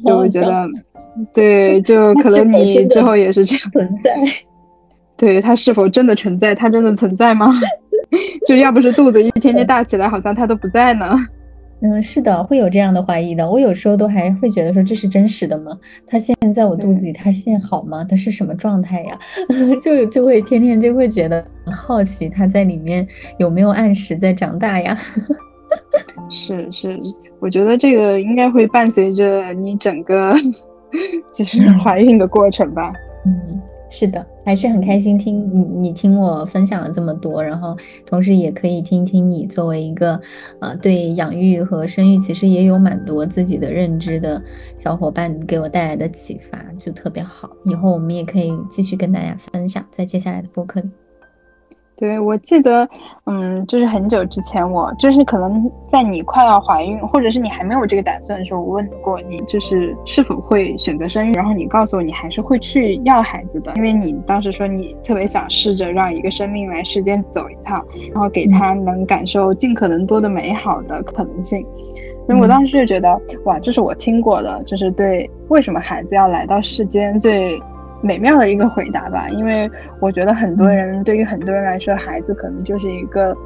[0.04, 0.68] 就我觉得，
[1.34, 4.14] 对，就可能你之后也是这样存在。
[5.18, 6.54] 对他是否真的存在？
[6.54, 7.50] 他真的存在吗？
[8.46, 11.14] 就要不是肚子一天天大起来，好像他都不在呢。
[11.82, 13.48] 嗯，是的，会有这样的怀疑的。
[13.48, 15.76] 我有时候都还会觉得说，这是真实的吗？
[16.06, 18.04] 他现在在我肚子里，他现在好吗？
[18.04, 19.18] 他是什么状态呀？
[19.80, 23.06] 就就会天天就会觉得很好奇，他在里面
[23.38, 24.96] 有没有按时在长大呀？
[26.28, 27.00] 是是，
[27.38, 30.34] 我觉得这个应该会伴随着你整个
[31.32, 32.92] 就是怀孕的过程吧。
[33.24, 33.60] 嗯。
[33.90, 40.18] 是的，还是很开心听你你听我分享了这么多，然后同时也可以听听你作为一个
[40.60, 44.40] 呃对养育和生育其实也有蛮多自己的认知的
[44.78, 47.50] 小伙伴给我带来的启发，就特别好。
[47.64, 50.88] 以后我们也可以继续跟大家分享，在接下来的播客里。
[52.00, 52.88] 对，我记得，
[53.26, 71.62] 嗯，就是很久之前，我就是可能在你快要怀孕，或者是你还没有这个打算的时候，我问过你，就是是否会选择生育，然后你告诉我你还是会去要孩子的，因为你当时说你特别想试着让一个生命来世间走一趟，然后给他能感受尽可能多的美好的可能性。
[72.26, 77.60] 所以我当时就觉得，哇，这是我听过的，就是对为什么孩子要来到世间最。
[78.02, 79.70] 美妙的一个回答吧，因为
[80.00, 83.36] 我觉得很多人对于很多人来说，孩子可能就是一个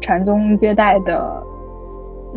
[0.00, 1.42] 传宗接代的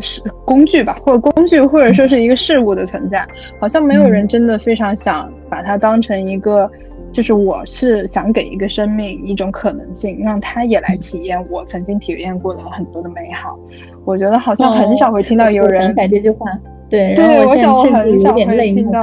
[0.00, 3.26] 是工具吧，或者工具，或者说是一个事物的存在。
[3.60, 6.70] 好像没有人真的非常想把它当成一个，
[7.12, 13.58] 就是我是想给一个生命一种可能性，让他也来体验我曾经体验过的很多的美好。
[14.04, 16.46] 我觉得好像很少会听到有人想起来这句话。
[16.90, 19.00] 对，对，我想我很少会听到，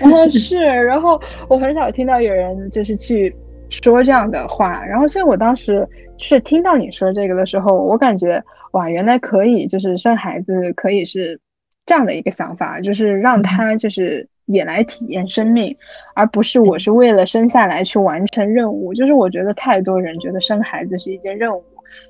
[0.00, 3.34] 然后 是，然后我很少听到有人就是去
[3.68, 5.88] 说这样的话，然后所以我当时
[6.18, 8.42] 是听到你说这个的时候，我感觉
[8.72, 11.38] 哇，原来可以，就是生孩子可以是
[11.86, 15.76] 这样的一个想法，就是让他就是也来体验生命，
[16.14, 21.62] 而不是我是为了生下来去完成任务，就是我觉得太多人觉得生孩子是一件任务。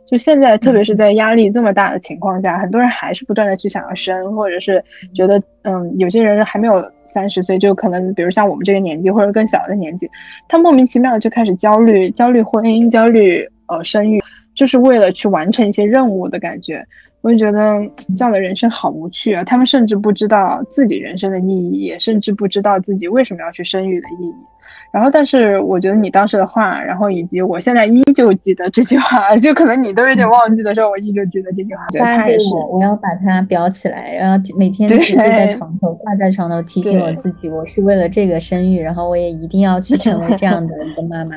[0.07, 4.83] 就现在，特别是在压力这么大的情况下，很多人还是不断的去想要生，或者是
[5.15, 10.11] 觉得，嗯，有些人还没有三十岁，就可能，比如像我们这个年纪或者更小的年纪，
[10.49, 14.23] 他莫名其妙的就开始焦虑，焦虑婚姻，焦虑呃生育，
[14.55, 16.85] 就是为了去完成一些任务的感觉。
[17.23, 17.79] 我就觉得
[18.17, 19.45] 这样的人生好无趣啊！
[19.45, 24.35] 他们甚至不知道自己人生的意义，也甚至不知道自己为什么要去生育的意义。
[24.93, 31.87] 然后，但是我觉得你当时的话，然后以及我现在依旧记得这句话， 就可能你都有点忘记的时候，我依旧记得这句话。
[31.99, 41.37] 发给我，我要把它裱起来，然后每天就在 床头挂在床头，提醒我自己，我是为了这个生育，然后我也一定要去成为这样的一个妈妈。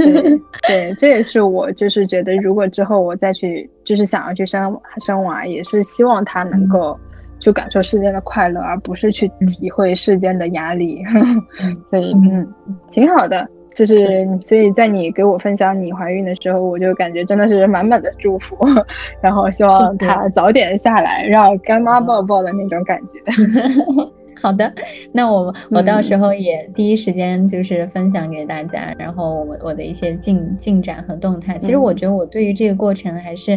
[0.68, 6.98] 对，这也是我就是觉得，如果之后我再去，就是想要去生生娃，也是希望他能够。
[7.44, 11.02] 去感受世间的快乐，而不是去体会世间的压力，
[11.90, 12.46] 所以嗯，
[12.92, 13.44] 挺好的。
[13.74, 18.56] 就是所以在你给我分享你怀孕的时候，我就感觉真的是满满的祝福，
[19.20, 23.18] 然后希望她早点下来，让干妈抱抱的那种感觉。
[24.42, 24.72] 好的，
[25.12, 31.56] 那我我到时候也第一时间就是分享给大家，然后我我的一些进进展和动态。
[31.58, 33.56] 其实我觉得我对于这个过程还是，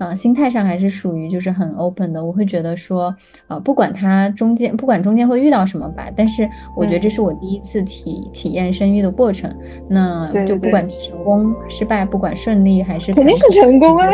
[0.00, 2.24] 呃，心态上还是属于就是很 open 的。
[2.24, 3.14] 我会觉得说，
[3.46, 9.48] 呃，不管它中间不管中间会遇到什么吧，但是我觉得这是我第一次体体验生育的过程。
[9.88, 14.10] 那就不管成功失败，不管顺利还是肯定是成功 啊，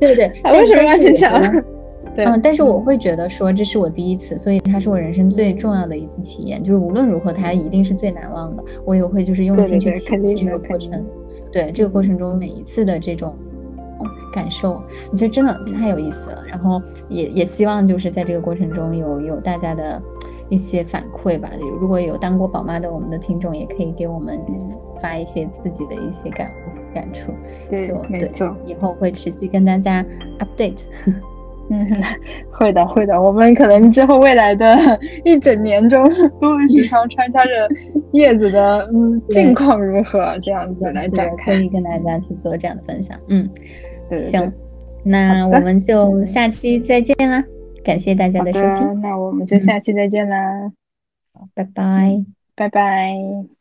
[0.00, 1.38] 对对，为什么要去想？
[2.24, 8.64] 嗯，但是我会觉得说这是我第一次，所以它是我人生最重要的一次体验，就是无论如何它一定是最难忘的。
[8.84, 11.04] 我也会就是用心去体验这个过程，
[11.52, 13.34] 对这个过程中每一次的这种
[14.32, 14.82] 感受，
[15.12, 16.42] 我觉得真的太有意思了。
[16.48, 20.02] 然后也也希望就是在这个过程中有有大家的
[20.48, 21.50] 一些反馈吧。
[21.80, 24.40] 如果有当过宝妈的我们的听众，也可以给我们
[25.00, 26.50] 发一些自己的一些感
[26.92, 27.32] 感触。
[27.68, 30.04] 对，没错，以后会持续跟大家
[30.40, 30.86] update。
[31.70, 31.86] 嗯，
[32.50, 33.20] 会的，会的。
[33.20, 34.76] 我们可能之后未来的
[35.24, 36.02] 一整年中，
[36.40, 37.50] 都会时常穿插着
[38.12, 43.18] 叶子的嗯近况如何这样子来展开，可以跟大家去做这样的分享。
[43.28, 43.48] 嗯，
[44.18, 44.52] 行，
[45.04, 47.44] 那我们就下期再见啦！
[47.84, 50.72] 感谢大家的收听，那我们就下期再见啦，
[51.54, 52.24] 拜拜，
[52.54, 53.57] 拜拜。